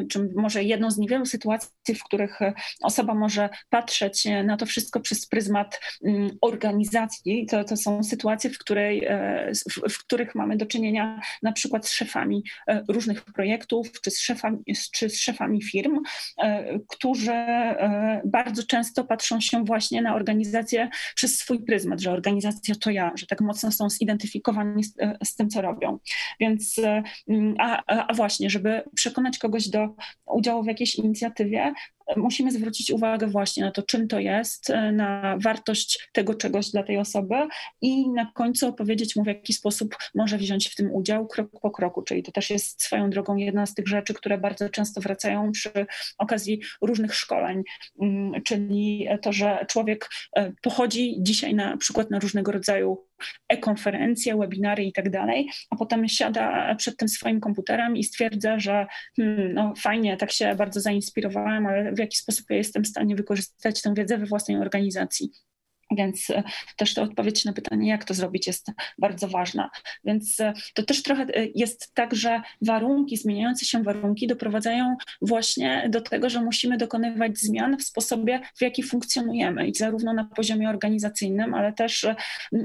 czy 0.09 0.29
może 0.35 0.63
jedną 0.63 0.91
z 0.91 0.97
niewielu 0.97 1.25
sytuacji, 1.25 1.95
w 1.95 2.03
których 2.03 2.39
osoba 2.83 3.13
może 3.13 3.49
patrzeć 3.69 4.27
na 4.43 4.57
to 4.57 4.65
wszystko 4.65 4.99
przez 4.99 5.27
pryzmat 5.27 5.79
mm, 6.05 6.29
organizacji, 6.41 7.45
to, 7.45 7.63
to 7.63 7.77
są 7.77 8.03
sytuacje, 8.03 8.49
w, 8.49 8.57
której, 8.57 9.05
e, 9.05 9.51
w, 9.69 9.93
w 9.93 9.99
których 9.99 10.35
mamy 10.35 10.57
do 10.57 10.65
czynienia 10.65 11.21
na 11.41 11.51
przykład 11.51 11.87
z 11.87 11.91
szefami 11.91 12.43
e, 12.67 12.83
różnych 12.87 13.25
projektów, 13.25 14.01
czy 14.01 14.11
z 14.11 14.19
szefami, 14.19 14.57
czy 14.93 15.09
z 15.09 15.19
szefami 15.19 15.63
firm, 15.63 15.99
e, 16.37 16.79
którzy 16.87 17.33
bardzo 18.25 18.63
często 18.63 19.03
patrzą 19.03 19.41
się 19.41 19.65
właśnie 19.65 20.01
na 20.01 20.15
organizację 20.15 20.89
przez 21.15 21.37
swój 21.37 21.63
pryzmat, 21.63 22.01
że 22.01 22.11
organizacja 22.11 22.75
to 22.75 22.89
ja, 22.89 23.11
że 23.15 23.27
tak 23.27 23.41
mocno 23.41 23.71
są 23.71 23.89
zidentyfikowani 23.89 24.83
z, 24.83 24.93
z 25.23 25.35
tym, 25.35 25.49
co 25.49 25.61
robią. 25.61 25.99
Więc, 26.39 26.75
mm, 27.27 27.55
a, 27.59 27.83
a 28.07 28.13
właśnie, 28.13 28.49
żeby 28.49 28.83
przekonać 28.95 29.37
kogoś 29.37 29.52
do 29.69 29.95
udziału 30.25 30.63
w 30.63 30.67
jakiejś 30.67 30.95
inicjatywie, 30.95 31.73
musimy 32.15 32.51
zwrócić 32.51 32.91
uwagę 32.91 33.27
właśnie 33.27 33.63
na 33.63 33.71
to, 33.71 33.83
czym 33.83 34.07
to 34.07 34.19
jest, 34.19 34.69
e, 34.69 34.91
na 34.91 35.37
wartość 35.37 36.09
tego 36.11 36.33
czegoś 36.33 36.71
dla 36.71 36.83
tej 36.83 36.97
osoby 36.97 37.35
i 37.81 38.09
na 38.09 38.31
końcu 38.35 38.67
opowiedzieć 38.67 39.15
mu, 39.15 39.23
w 39.23 39.27
jaki 39.27 39.53
sposób 39.53 39.95
może 40.15 40.37
wziąć 40.37 40.69
w 40.69 40.75
tym 40.75 40.91
udział 40.91 41.27
krok 41.27 41.59
po 41.61 41.71
kroku. 41.71 42.01
Czyli 42.01 42.23
to 42.23 42.31
też 42.31 42.49
jest 42.49 42.83
swoją 42.83 43.09
drogą 43.09 43.35
jedna 43.35 43.65
z 43.65 43.73
tych 43.73 43.87
rzeczy, 43.87 44.13
które 44.13 44.37
bardzo 44.37 44.69
często 44.69 45.01
wracają 45.01 45.51
przy 45.51 45.71
okazji 46.17 46.61
różnych 46.81 47.15
szkoleń, 47.15 47.63
mm, 48.01 48.43
czyli 48.43 49.07
to, 49.21 49.33
że 49.33 49.65
człowiek 49.69 50.09
e, 50.35 50.51
pochodzi 50.61 51.15
dzisiaj 51.19 51.55
na 51.55 51.77
przykład 51.77 52.11
na 52.11 52.19
różnego 52.19 52.51
rodzaju 52.51 52.97
e-konferencje, 53.49 54.37
webinary 54.37 54.83
i 54.83 54.93
tak 54.93 55.09
dalej, 55.09 55.49
a 55.69 55.75
potem 55.75 56.07
siada 56.07 56.75
przed 56.75 56.97
tym 56.97 57.09
swoim 57.09 57.39
komputerem 57.39 57.97
i 57.97 58.03
stwierdza, 58.03 58.59
że 58.59 58.87
hmm, 59.17 59.53
no 59.53 59.73
fajnie, 59.77 60.17
tak 60.17 60.31
się 60.31 60.55
bardzo 60.55 60.79
zainspirowałem, 60.79 61.65
ale 61.65 61.92
w 61.93 61.99
jaki 61.99 62.17
sposób 62.17 62.45
ja 62.49 62.55
jestem 62.55 62.83
w 62.83 62.87
stanie 62.87 63.15
wykorzystać 63.15 63.81
tę 63.81 63.93
wiedzę 63.93 64.17
we 64.17 64.25
własnej 64.25 64.57
organizacji. 64.57 65.31
Więc 65.95 66.29
e, 66.29 66.43
też 66.77 66.93
ta 66.93 67.01
odpowiedź 67.01 67.45
na 67.45 67.53
pytanie, 67.53 67.89
jak 67.89 68.05
to 68.05 68.13
zrobić, 68.13 68.47
jest 68.47 68.71
bardzo 68.97 69.27
ważna. 69.27 69.69
Więc 70.03 70.39
e, 70.39 70.53
to 70.73 70.83
też 70.83 71.03
trochę 71.03 71.23
e, 71.23 71.47
jest 71.55 71.93
tak, 71.93 72.15
że 72.15 72.41
warunki, 72.61 73.17
zmieniające 73.17 73.65
się 73.65 73.83
warunki 73.83 74.27
doprowadzają 74.27 74.95
właśnie 75.21 75.89
do 75.89 76.01
tego, 76.01 76.29
że 76.29 76.41
musimy 76.41 76.77
dokonywać 76.77 77.37
zmian 77.37 77.77
w 77.77 77.83
sposobie, 77.83 78.39
w 78.55 78.61
jaki 78.61 78.83
funkcjonujemy 78.83 79.67
i 79.67 79.75
zarówno 79.75 80.13
na 80.13 80.25
poziomie 80.25 80.69
organizacyjnym, 80.69 81.53
ale 81.53 81.73
też 81.73 82.05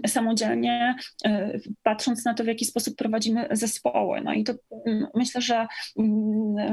samodzielnie 0.06 0.94
patrząc 1.82 2.24
na 2.24 2.34
to, 2.34 2.44
w 2.44 2.46
jaki 2.46 2.64
sposób 2.64 2.96
prowadzimy 2.96 3.48
zespoły. 3.50 4.20
No 4.20 4.32
i 4.32 4.44
to 4.44 4.54
myślę, 5.14 5.40
że 5.40 5.66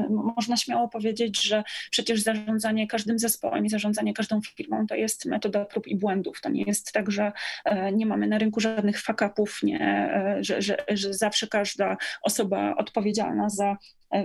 można 0.09 0.57
śmiało 0.57 0.89
powiedzieć, 0.89 1.43
że 1.43 1.63
przecież 1.91 2.21
zarządzanie 2.21 2.87
każdym 2.87 3.19
zespołem 3.19 3.65
i 3.65 3.69
zarządzanie 3.69 4.13
każdą 4.13 4.41
firmą 4.41 4.87
to 4.87 4.95
jest 4.95 5.25
metoda 5.25 5.65
prób 5.65 5.87
i 5.87 5.95
błędów 5.95 6.41
to 6.45 6.51
nie 6.51 6.63
jest 6.67 6.91
tak, 6.91 7.11
że 7.11 7.31
e, 7.65 7.91
nie 7.91 8.05
mamy 8.05 8.27
na 8.27 8.37
rynku 8.37 8.59
żadnych 8.59 9.01
fakapów, 9.01 9.59
nie, 9.63 9.79
e, 9.81 10.37
że, 10.41 10.61
że, 10.61 10.77
że 10.89 11.13
zawsze 11.13 11.47
każda 11.47 11.97
osoba 12.21 12.75
odpowiedzialna 12.75 13.49
za 13.49 13.77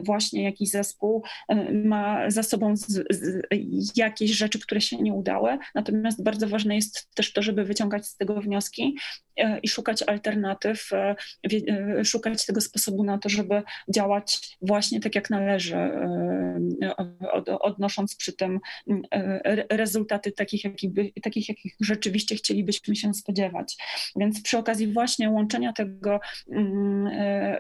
właśnie 0.03 0.43
jakiś 0.43 0.71
zespół 0.71 1.23
e, 1.49 1.73
ma 1.73 2.31
za 2.31 2.43
sobą 2.43 2.77
z, 2.77 2.87
z, 3.11 3.97
jakieś 3.97 4.31
rzeczy, 4.31 4.61
które 4.61 4.81
się 4.81 4.97
nie 4.97 5.13
udały. 5.13 5.59
Natomiast 5.75 6.23
bardzo 6.23 6.49
ważne 6.49 6.77
jest 6.77 7.15
też 7.15 7.33
to, 7.33 7.43
żeby 7.43 7.65
wyciągać 7.65 8.07
z 8.07 8.17
tego 8.17 8.41
wnioski 8.41 8.97
e, 9.37 9.59
i 9.59 9.69
szukać 9.69 10.03
alternatyw, 10.03 10.91
szukać 12.05 12.47
tego 12.47 12.61
sposobu 12.61 13.05
na 13.05 13.19
to, 13.19 13.29
żeby 13.29 13.63
działać 13.95 14.57
właśnie 14.63 15.01
tak 15.01 15.15
jak 15.15 15.31
należy, 15.31 15.77
odnosząc 17.47 18.17
przy 18.17 18.33
tym 18.33 18.61
rezultaty 19.71 20.33
takich, 20.33 20.65
jakich, 20.65 20.91
takich, 21.23 21.49
jakich 21.49 21.77
rzeczywiście 21.81 22.37
chcielibyśmy 22.37 22.97
się 22.97 23.15
spodziewać. 23.15 23.77
Więc 24.17 24.43
przy 24.43 24.59
okazji 24.59 24.93
właśnie 24.93 25.31
łączenia 25.31 25.73
tego, 25.73 26.21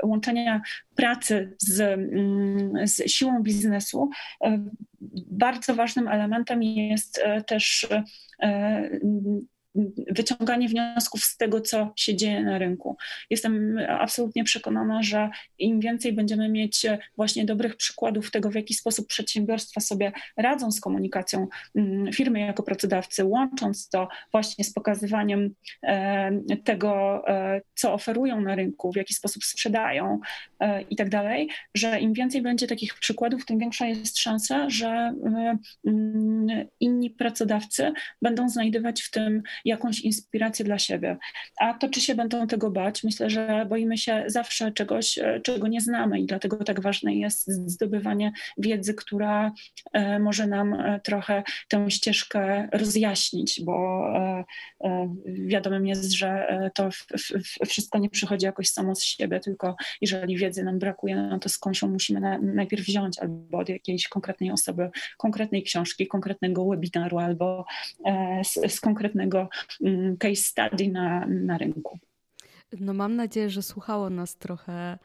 łączenia 0.03 0.61
pracy 0.95 1.57
z, 1.59 2.01
z 2.85 3.11
siłą 3.11 3.43
biznesu, 3.43 4.11
e, 4.45 4.65
bardzo 5.31 5.75
ważnym 5.75 6.09
elementem 6.09 6.63
jest 6.63 7.19
e, 7.19 7.45
też 7.45 7.89
e, 8.43 8.91
wyciąganie 10.11 10.69
wniosków 10.69 11.25
z 11.25 11.37
tego, 11.37 11.61
co 11.61 11.93
się 11.97 12.17
dzieje 12.17 12.43
na 12.43 12.59
rynku. 12.59 12.97
Jestem 13.31 13.79
absolutnie 13.89 14.45
przekonana, 14.45 15.03
że 15.03 15.31
im 15.59 15.81
więcej 15.81 16.13
będziemy 16.13 16.49
mieć 16.49 16.87
właśnie 17.17 17.45
dobrych 17.45 17.77
przykładów 17.77 18.31
tego, 18.31 18.51
w 18.51 18.55
jaki 18.55 18.75
sposób 18.75 19.07
przedsiębiorstwa 19.07 19.81
sobie 19.81 20.13
radzą 20.37 20.73
z 20.73 20.81
komunikacją 20.81 21.47
mm, 21.75 22.13
firmy 22.13 22.41
jako 22.41 22.63
pracodawcy, 22.63 23.25
łącząc 23.25 23.89
to 23.89 24.09
właśnie 24.33 24.65
z 24.65 24.73
pokazywaniem 24.73 25.55
e, 25.83 26.31
tego, 26.65 27.23
e, 27.29 27.61
co 27.75 27.95
oferują 27.95 28.41
na 28.41 28.55
rynku, 28.55 28.93
w 28.93 28.97
jaki 28.97 29.15
sposób 29.15 29.45
sprzedają 29.45 30.21
e, 30.61 30.83
i 30.83 30.97
tak 30.97 31.09
dalej, 31.09 31.49
że 31.75 32.01
im 32.01 32.13
więcej 32.13 32.43
będzie 32.43 32.67
takich 32.67 32.95
przykładów, 32.95 33.47
tym 33.47 33.59
większa 33.59 33.87
jest 33.87 34.19
szansa, 34.19 34.71
że 34.71 35.15
mm, 35.87 36.67
inni 36.81 37.11
pracodawcy 37.11 37.93
będą 38.23 38.49
znajdywać 38.49 39.03
w 39.03 39.11
tym 39.11 39.43
jakąś 39.65 40.01
inspirację 40.01 40.65
dla 40.65 40.79
siebie. 40.79 41.17
A 41.61 41.75
to, 41.75 41.89
czy 41.89 42.01
się 42.01 42.15
będą 42.15 42.47
tego 42.47 42.71
bać, 42.71 43.05
myślę, 43.05 43.31
że 43.31 43.67
boimy 43.69 43.99
się 43.99 44.25
zawsze 44.27 44.73
czegoś, 44.73 45.19
e, 45.19 45.41
czego 45.41 45.69
nie 45.69 45.81
znamy 45.81 46.21
i 46.21 46.27
dlatego 46.27 46.57
tak 46.57 46.81
ważne 46.81 47.15
jest 47.15 47.51
zdobywanie 47.71 48.33
wiedzy, 48.59 48.95
która 48.95 49.53
e, 49.93 50.19
może 50.19 50.47
nam 50.47 50.75
e, 50.75 51.01
trochę 51.01 51.43
tę 51.69 51.91
ścieżkę 51.91 52.69
rozjaśnić, 52.73 53.61
bo 53.65 54.01
wiadomym 55.25 55.87
jest, 55.87 56.13
że 56.13 56.61
to 56.75 56.89
wszystko 57.67 57.99
nie 57.99 58.11
przychodzi 58.11 58.47
jakoś 58.47 58.69
samo 58.69 58.95
z 58.95 59.03
siebie, 59.03 59.41
tylko 59.41 59.77
jeżeli 60.01 60.37
wiedzy 60.37 60.65
nam 60.65 60.79
brakuje, 60.79 61.17
no 61.17 61.39
to 61.39 61.49
skądś 61.49 61.83
ją 61.83 61.89
musimy 61.89 62.39
najpierw 62.43 62.87
wziąć 62.87 63.19
albo 63.19 63.59
od 63.59 63.69
jakiejś 63.69 64.09
konkretnej 64.09 64.51
osoby, 64.51 64.91
konkretnej 65.19 65.63
książki, 65.63 66.07
konkretnego 66.07 66.67
webinaru 66.67 67.19
albo 67.19 67.65
z, 68.45 68.73
z 68.75 68.81
konkretnego 68.81 69.49
case 70.19 70.37
study 70.37 70.89
na, 70.89 71.27
na 71.27 71.59
rynku. 71.59 71.99
No 72.81 72.95
mam 72.95 73.17
nadzieję, 73.17 73.51
że 73.51 73.63
słuchało 73.63 74.11
nas 74.11 74.37
trochę 74.37 74.99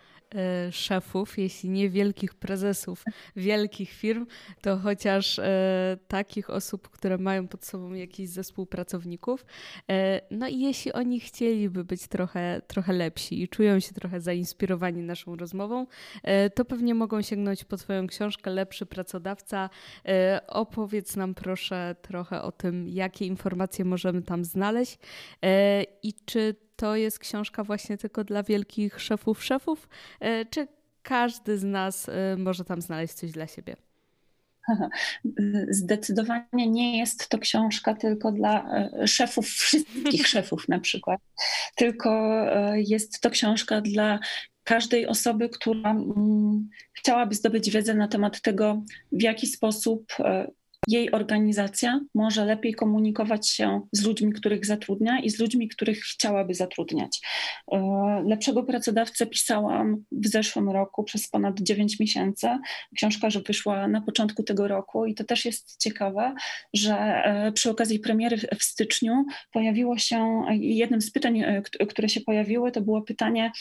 szefów, 0.71 1.37
jeśli 1.37 1.69
nie 1.69 1.89
wielkich 1.89 2.33
prezesów 2.33 3.03
wielkich 3.35 3.91
firm, 3.91 4.25
to 4.61 4.77
chociaż 4.77 5.39
e, 5.39 5.97
takich 6.07 6.49
osób, 6.49 6.89
które 6.89 7.17
mają 7.17 7.47
pod 7.47 7.65
sobą 7.65 7.93
jakiś 7.93 8.29
zespół 8.29 8.65
pracowników. 8.65 9.45
E, 9.89 10.21
no 10.31 10.47
i 10.47 10.59
jeśli 10.59 10.93
oni 10.93 11.19
chcieliby 11.19 11.83
być 11.83 12.07
trochę, 12.07 12.61
trochę 12.67 12.93
lepsi 12.93 13.43
i 13.43 13.47
czują 13.47 13.79
się 13.79 13.93
trochę 13.93 14.21
zainspirowani 14.21 15.01
naszą 15.01 15.35
rozmową, 15.35 15.87
to 16.55 16.65
pewnie 16.65 16.95
mogą 16.95 17.21
sięgnąć 17.21 17.63
po 17.63 17.77
Twoją 17.77 18.07
książkę 18.07 18.51
Lepszy 18.51 18.85
Pracodawca. 18.85 19.69
Opowiedz 20.47 21.15
nam 21.15 21.35
proszę 21.35 21.95
trochę 22.01 22.41
o 22.41 22.51
tym, 22.51 22.87
jakie 22.89 23.25
informacje 23.25 23.85
możemy 23.85 24.21
tam 24.21 24.45
znaleźć 24.45 24.97
i 26.03 26.13
czy 26.25 26.55
to 26.75 26.95
jest 26.95 27.19
książka 27.19 27.63
właśnie 27.63 27.97
tylko 27.97 28.23
dla 28.23 28.43
wielkich 28.43 29.01
szefów 29.01 29.43
szefów, 29.43 29.89
e, 30.19 30.45
czy 30.45 30.67
każdy 31.03 31.57
z 31.57 31.63
nas 31.63 32.09
e, 32.09 32.37
może 32.37 32.65
tam 32.65 32.81
znaleźć 32.81 33.13
coś 33.13 33.31
dla 33.31 33.47
siebie? 33.47 33.75
Zdecydowanie 35.69 36.67
nie 36.67 36.97
jest 36.97 37.29
to 37.29 37.37
książka 37.37 37.93
tylko 37.93 38.31
dla 38.31 38.75
e, 39.03 39.07
szefów, 39.07 39.47
wszystkich 39.59 40.27
szefów 40.33 40.69
na 40.69 40.79
przykład, 40.79 41.21
tylko 41.75 42.45
jest 42.75 43.21
to 43.21 43.29
książka 43.29 43.81
dla 43.81 44.19
każdej 44.63 45.07
osoby, 45.07 45.49
która 45.49 45.91
mm, 45.91 46.69
chciałaby 46.93 47.35
zdobyć 47.35 47.71
wiedzę 47.71 47.93
na 47.93 48.07
temat 48.07 48.41
tego, 48.41 48.81
w 49.11 49.21
jaki 49.21 49.47
sposób 49.47 50.13
jej 50.87 51.11
organizacja 51.11 51.99
może 52.15 52.45
lepiej 52.45 52.73
komunikować 52.73 53.49
się 53.49 53.81
z 53.91 54.05
ludźmi, 54.05 54.33
których 54.33 54.65
zatrudnia 54.65 55.19
i 55.19 55.29
z 55.29 55.39
ludźmi, 55.39 55.67
których 55.67 55.99
chciałaby 55.99 56.53
zatrudniać. 56.53 57.21
E, 57.71 58.23
lepszego 58.25 58.63
pracodawcę 58.63 59.25
pisałam 59.25 60.03
w 60.11 60.27
zeszłym 60.27 60.69
roku 60.69 61.03
przez 61.03 61.27
ponad 61.27 61.59
9 61.59 61.99
miesięcy. 61.99 62.47
Książka, 62.95 63.29
że 63.29 63.41
wyszła 63.41 63.87
na 63.87 64.01
początku 64.01 64.43
tego 64.43 64.67
roku 64.67 65.05
i 65.05 65.15
to 65.15 65.23
też 65.23 65.45
jest 65.45 65.77
ciekawe, 65.81 66.33
że 66.73 66.95
e, 66.95 67.51
przy 67.51 67.69
okazji 67.69 67.99
premiery 67.99 68.37
w 68.37 68.63
styczniu 68.63 69.25
pojawiło 69.51 69.97
się, 69.97 70.41
jednym 70.59 71.01
z 71.01 71.11
pytań, 71.11 71.39
e, 71.39 71.61
które 71.61 72.09
się 72.09 72.21
pojawiły, 72.21 72.71
to 72.71 72.81
było 72.81 73.01
pytanie 73.01 73.51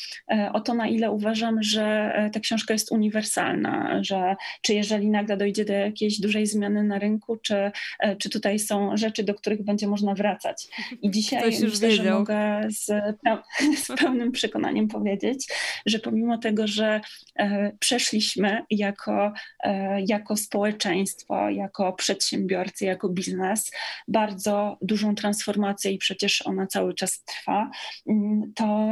o 0.52 0.60
to, 0.60 0.74
na 0.74 0.88
ile 0.88 1.10
uważam, 1.10 1.62
że 1.62 2.12
ta 2.32 2.40
książka 2.40 2.74
jest 2.74 2.92
uniwersalna, 2.92 3.98
że 4.02 4.36
czy 4.62 4.74
jeżeli 4.74 5.10
nagle 5.10 5.36
dojdzie 5.36 5.64
do 5.64 5.72
jakiejś 5.72 6.20
dużej 6.20 6.46
zmiany 6.46 6.84
na 6.84 6.98
rynku, 6.98 7.13
rynku, 7.14 7.36
czy, 7.36 7.70
e, 8.00 8.16
czy 8.16 8.30
tutaj 8.30 8.58
są 8.58 8.96
rzeczy, 8.96 9.24
do 9.24 9.34
których 9.34 9.64
będzie 9.64 9.86
można 9.86 10.14
wracać. 10.14 10.68
I 11.02 11.10
dzisiaj 11.10 11.44
myślę, 11.62 11.90
że 11.90 12.10
mogę 12.10 12.60
z, 12.68 12.86
z 13.84 13.98
pełnym 13.98 14.32
przekonaniem 14.32 14.88
powiedzieć, 14.88 15.46
że 15.86 15.98
pomimo 15.98 16.38
tego, 16.38 16.66
że 16.66 17.00
e, 17.38 17.72
przeszliśmy 17.78 18.62
jako, 18.70 19.32
e, 19.64 20.00
jako 20.08 20.36
społeczeństwo, 20.36 21.50
jako 21.50 21.92
przedsiębiorcy, 21.92 22.84
jako 22.84 23.08
biznes 23.08 23.70
bardzo 24.08 24.78
dużą 24.82 25.14
transformację 25.14 25.92
i 25.92 25.98
przecież 25.98 26.42
ona 26.46 26.66
cały 26.66 26.94
czas 26.94 27.24
trwa, 27.24 27.70
mm, 28.08 28.52
to 28.54 28.90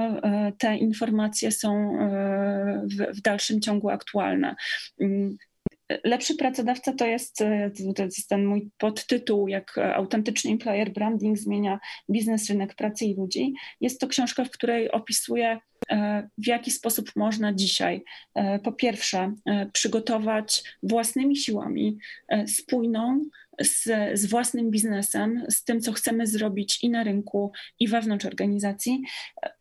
te 0.58 0.76
informacje 0.76 1.52
są 1.52 1.98
w, 2.84 3.18
w 3.18 3.20
dalszym 3.20 3.60
ciągu 3.60 3.90
aktualne. 3.90 4.54
Lepszy 6.04 6.34
pracodawca 6.34 6.92
to 6.92 7.06
jest, 7.06 7.40
e, 7.40 7.70
to 7.96 8.02
jest 8.02 8.28
ten 8.28 8.46
mój 8.46 8.70
podtytuł, 8.78 9.48
jak 9.48 9.78
autentyczny 9.78 10.50
employer 10.50 10.92
branding 10.92 11.38
zmienia 11.38 11.80
biznes, 12.10 12.48
rynek 12.48 12.74
pracy 12.74 13.04
i 13.04 13.14
ludzi. 13.14 13.54
Jest 13.80 14.00
to 14.00 14.08
książka, 14.08 14.44
w 14.44 14.50
której 14.50 14.90
opisuję, 14.90 15.58
w 16.38 16.46
jaki 16.46 16.70
sposób 16.70 17.10
można 17.16 17.52
dzisiaj, 17.52 18.04
e, 18.34 18.58
po 18.58 18.72
pierwsze, 18.72 19.34
przygotować 19.72 20.62
własnymi 20.82 21.36
siłami 21.36 21.98
spójną, 22.46 23.20
z, 23.60 23.88
z 24.18 24.26
własnym 24.26 24.70
biznesem, 24.70 25.44
z 25.48 25.64
tym, 25.64 25.80
co 25.80 25.92
chcemy 25.92 26.26
zrobić 26.26 26.84
i 26.84 26.90
na 26.90 27.04
rynku, 27.04 27.52
i 27.80 27.88
wewnątrz 27.88 28.26
organizacji, 28.26 29.02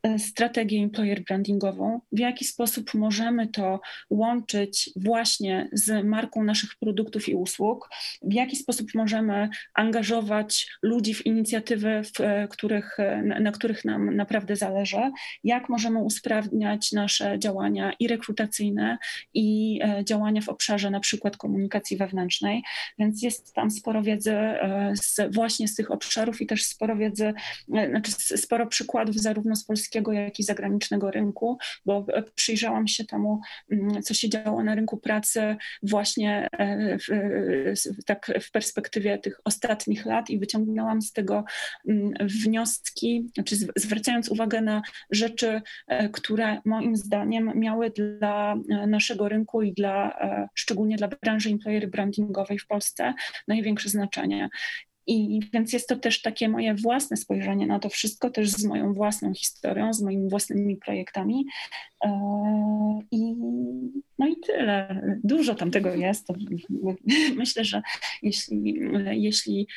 e, 0.03 0.19
strategię 0.19 0.83
employer 0.83 1.23
brandingową, 1.23 2.01
w 2.11 2.19
jaki 2.19 2.45
sposób 2.45 2.93
możemy 2.93 3.47
to 3.47 3.79
łączyć 4.09 4.89
właśnie 4.95 5.69
z 5.73 6.05
marką 6.05 6.43
naszych 6.43 6.75
produktów 6.75 7.29
i 7.29 7.35
usług, 7.35 7.89
w 8.21 8.33
jaki 8.33 8.55
sposób 8.55 8.87
możemy 8.95 9.49
angażować 9.73 10.67
ludzi 10.81 11.13
w 11.13 11.25
inicjatywy, 11.25 12.01
w 12.15 12.21
e, 12.21 12.47
których, 12.47 12.99
e, 12.99 13.21
na 13.21 13.51
których 13.51 13.85
nam 13.85 14.15
naprawdę 14.15 14.55
zależy, 14.55 15.11
jak 15.43 15.69
możemy 15.69 15.99
usprawniać 16.11 16.91
nasze 16.91 17.39
działania 17.39 17.93
i 17.99 18.07
rekrutacyjne, 18.07 18.97
i 19.33 19.79
działania 20.03 20.41
w 20.41 20.49
obszarze 20.49 20.89
na 20.89 20.99
przykład 20.99 21.37
komunikacji 21.37 21.97
wewnętrznej, 21.97 22.63
więc 22.99 23.23
jest 23.23 23.53
tam 23.53 23.71
sporo 23.71 24.03
wiedzy 24.03 24.31
e, 24.31 24.93
z, 24.95 25.33
właśnie 25.33 25.67
z 25.67 25.75
tych 25.75 25.91
obszarów 25.91 26.41
i 26.41 26.47
też 26.47 26.63
sporo 26.63 26.95
wiedzy, 26.95 27.33
e, 27.75 27.89
znaczy 27.89 28.11
sporo 28.37 28.67
przykładów 28.67 29.15
zarówno 29.15 29.55
z 29.55 29.63
polskiego, 29.63 30.11
jak 30.11 30.39
i 30.39 30.43
zagranicznego 30.43 31.11
rynku, 31.11 31.57
bo 31.85 32.05
przyjrzałam 32.35 32.87
się 32.87 33.05
temu, 33.05 33.41
mm, 33.71 34.01
co 34.01 34.13
się 34.13 34.29
działo 34.29 34.63
na 34.63 34.75
rynku 34.75 34.97
pracy 34.97 35.55
właśnie 35.83 36.47
e, 36.51 36.97
w, 36.97 38.03
tak 38.05 38.31
w 38.41 38.51
perspektywie 38.51 39.17
tych 39.17 39.41
ostatnich 39.45 40.05
lat 40.05 40.29
i 40.29 40.39
wyciągnęłam 40.39 41.01
z 41.01 41.11
tego 41.11 41.43
mm, 41.87 42.13
wnioski, 42.27 43.29
znaczy 43.33 43.55
zwracając 43.75 44.29
uwagę 44.29 44.61
na 44.61 44.81
rzeczy, 45.11 45.61
które 46.09 46.61
moim 46.65 46.95
zdaniem 46.95 47.51
miały 47.55 47.89
dla 47.89 48.55
naszego 48.87 49.29
rynku 49.29 49.61
i 49.61 49.73
dla 49.73 50.17
szczególnie 50.55 50.97
dla 50.97 51.07
branży 51.07 51.49
employer 51.49 51.89
brandingowej 51.89 52.59
w 52.59 52.67
Polsce 52.67 53.13
największe 53.47 53.71
większe 53.71 53.89
znaczenie. 53.89 54.49
I 55.07 55.39
więc 55.53 55.73
jest 55.73 55.89
to 55.89 55.95
też 55.95 56.21
takie 56.21 56.49
moje 56.49 56.75
własne 56.75 57.17
spojrzenie 57.17 57.67
na 57.67 57.79
to 57.79 57.89
wszystko, 57.89 58.29
też 58.29 58.49
z 58.49 58.65
moją 58.65 58.93
własną 58.93 59.33
historią, 59.33 59.93
z 59.93 60.01
moimi 60.01 60.29
własnymi 60.29 60.77
projektami. 60.77 61.45
E, 62.03 62.09
I, 63.11 63.35
no 64.21 64.27
i 64.27 64.35
tyle. 64.35 65.01
Dużo 65.23 65.55
tam 65.55 65.71
tego 65.71 65.95
jest. 65.95 66.27
Myślę, 67.35 67.63
że 67.65 67.81
jeśli, 68.21 68.79
jeśli 69.11 69.67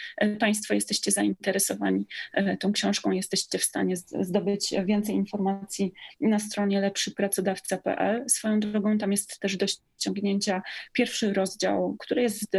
Państwo 0.40 0.74
jesteście 0.74 1.11
zainteresowani 1.11 2.07
e, 2.32 2.57
tą 2.57 2.72
książką, 2.72 3.11
jesteście 3.11 3.59
w 3.59 3.64
stanie 3.64 3.97
zdobyć 3.97 4.74
więcej 4.84 5.14
informacji 5.14 5.92
na 6.20 6.38
stronie 6.38 6.80
lepszypracodawca.pl. 6.80 8.24
Swoją 8.28 8.61
drogą 8.61 8.99
tam 8.99 9.12
jest 9.12 9.40
też 9.40 9.57
do 9.57 9.66
ściągnięcia 9.66 10.62
pierwszy 10.92 11.32
rozdział, 11.32 11.97
który 11.99 12.22
jest 12.22 12.53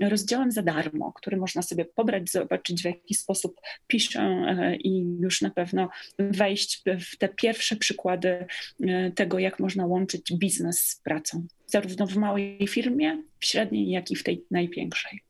rozdziałem 0.00 0.52
za 0.52 0.62
darmo, 0.62 1.12
który 1.12 1.36
można 1.36 1.62
sobie 1.62 1.84
pobrać, 1.84 2.30
zobaczyć 2.30 2.82
w 2.82 2.84
jaki 2.84 3.14
sposób 3.14 3.60
piszę 3.86 4.20
e, 4.20 4.76
i 4.76 5.18
już 5.20 5.40
na 5.40 5.50
pewno 5.50 5.88
wejść 6.18 6.82
w 7.10 7.16
te 7.16 7.28
pierwsze 7.28 7.76
przykłady 7.76 8.46
tego, 9.14 9.38
jak 9.38 9.58
można 9.58 9.86
łączyć 9.86 10.32
biznes 10.32 10.80
z 10.80 10.96
pracą, 10.96 11.29
zarówno 11.66 12.06
w 12.06 12.16
małej 12.16 12.68
firmie, 12.68 13.22
w 13.38 13.44
średniej, 13.44 13.90
jak 13.90 14.10
i 14.10 14.16
w 14.16 14.22
tej 14.22 14.44
największej. 14.50 15.20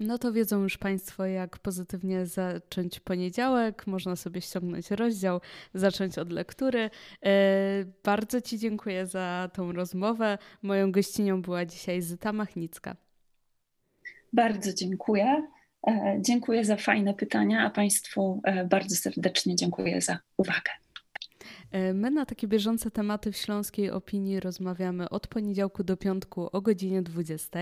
No 0.00 0.18
to 0.18 0.32
wiedzą 0.32 0.62
już 0.62 0.78
Państwo, 0.78 1.26
jak 1.26 1.58
pozytywnie 1.58 2.26
zacząć 2.26 3.00
poniedziałek. 3.00 3.86
Można 3.86 4.16
sobie 4.16 4.40
ściągnąć 4.40 4.90
rozdział, 4.90 5.40
zacząć 5.74 6.18
od 6.18 6.32
lektury. 6.32 6.90
E, 7.24 7.30
bardzo 8.04 8.40
Ci 8.40 8.58
dziękuję 8.58 9.06
za 9.06 9.50
tą 9.54 9.72
rozmowę. 9.72 10.38
Moją 10.62 10.92
gościnią 10.92 11.42
była 11.42 11.64
dzisiaj 11.64 12.02
Zyta 12.02 12.32
Machnicka. 12.32 12.96
Bardzo 14.32 14.72
dziękuję. 14.72 15.48
E, 15.86 16.18
dziękuję 16.20 16.64
za 16.64 16.76
fajne 16.76 17.14
pytania, 17.14 17.66
a 17.66 17.70
Państwu 17.70 18.40
e, 18.44 18.64
bardzo 18.64 18.96
serdecznie 18.96 19.56
dziękuję 19.56 20.00
za 20.00 20.18
uwagę. 20.36 20.81
E, 21.72 21.94
my 21.94 22.10
na 22.10 22.26
takie 22.26 22.48
bieżące 22.48 22.90
tematy 22.90 23.32
w 23.32 23.36
Śląskiej 23.36 23.90
Opinii 23.90 24.40
rozmawiamy 24.40 25.10
od 25.10 25.26
poniedziałku 25.26 25.84
do 25.84 25.96
piątku 25.96 26.48
o 26.52 26.60
godzinie 26.60 27.02
20, 27.02 27.58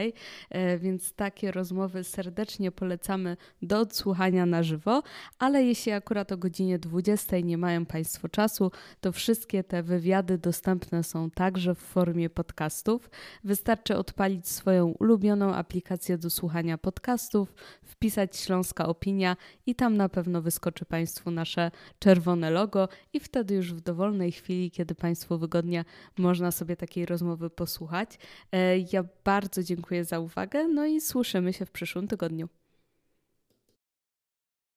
e, 0.51 0.79
więc 0.79 1.13
takie 1.13 1.53
rozmowy 1.53 2.05
serdecznie 2.05 2.73
polecamy 2.73 3.37
do 3.63 3.79
odsłuchania 3.81 4.47
na 4.47 4.63
żywo, 4.63 5.03
ale 5.39 5.65
jeśli 5.65 5.93
akurat 5.93 6.33
o 6.33 6.37
godzinie 6.37 6.79
20 6.79 7.41
nie 7.41 7.59
mają 7.59 7.87
Państwo 7.87 8.29
czasu, 8.29 8.71
to 9.01 9.13
wszystkie 9.13 9.65
te 9.65 9.83
wywiady 9.83 10.39
dostępne 10.39 11.03
są 11.03 11.31
także 11.31 11.75
w 11.75 11.79
formie 11.79 12.31
podcastów. 12.31 13.11
Wystarczy 13.45 13.97
odpalić 13.97 14.49
swoją 14.49 14.87
ulubioną 14.87 15.55
aplikację 15.55 16.19
do 16.19 16.31
słuchania 16.31 16.79
podcastów, 16.79 17.55
wpisać 17.83 18.37
Śląska 18.37 18.87
Opinia 18.87 19.37
i 19.67 19.75
tam 19.75 19.97
na 19.97 20.09
pewno 20.09 20.43
wyskoczy 20.43 20.85
Państwu 20.85 21.31
nasze 21.31 21.71
czerwone 21.99 22.51
logo 22.51 22.89
i 23.13 23.21
wtedy 23.21 23.55
już 23.55 23.75
w 23.75 23.81
dowolnym 23.81 24.00
dowolnej 24.01 24.33
chwili, 24.33 24.71
kiedy 24.71 24.95
Państwu 24.95 25.39
wygodnie 25.39 25.85
można 26.19 26.51
sobie 26.51 26.77
takiej 26.77 27.07
rozmowy 27.07 27.51
posłuchać. 27.51 28.19
E, 28.53 28.79
ja 28.79 29.05
bardzo 29.25 29.63
dziękuję 29.63 30.05
za 30.05 30.19
uwagę, 30.19 30.69
no 30.69 30.87
i 30.87 31.01
słyszymy 31.01 31.53
się 31.53 31.67
w 31.67 31.71
przyszłym 31.71 32.09
tygodniu. 32.09 32.49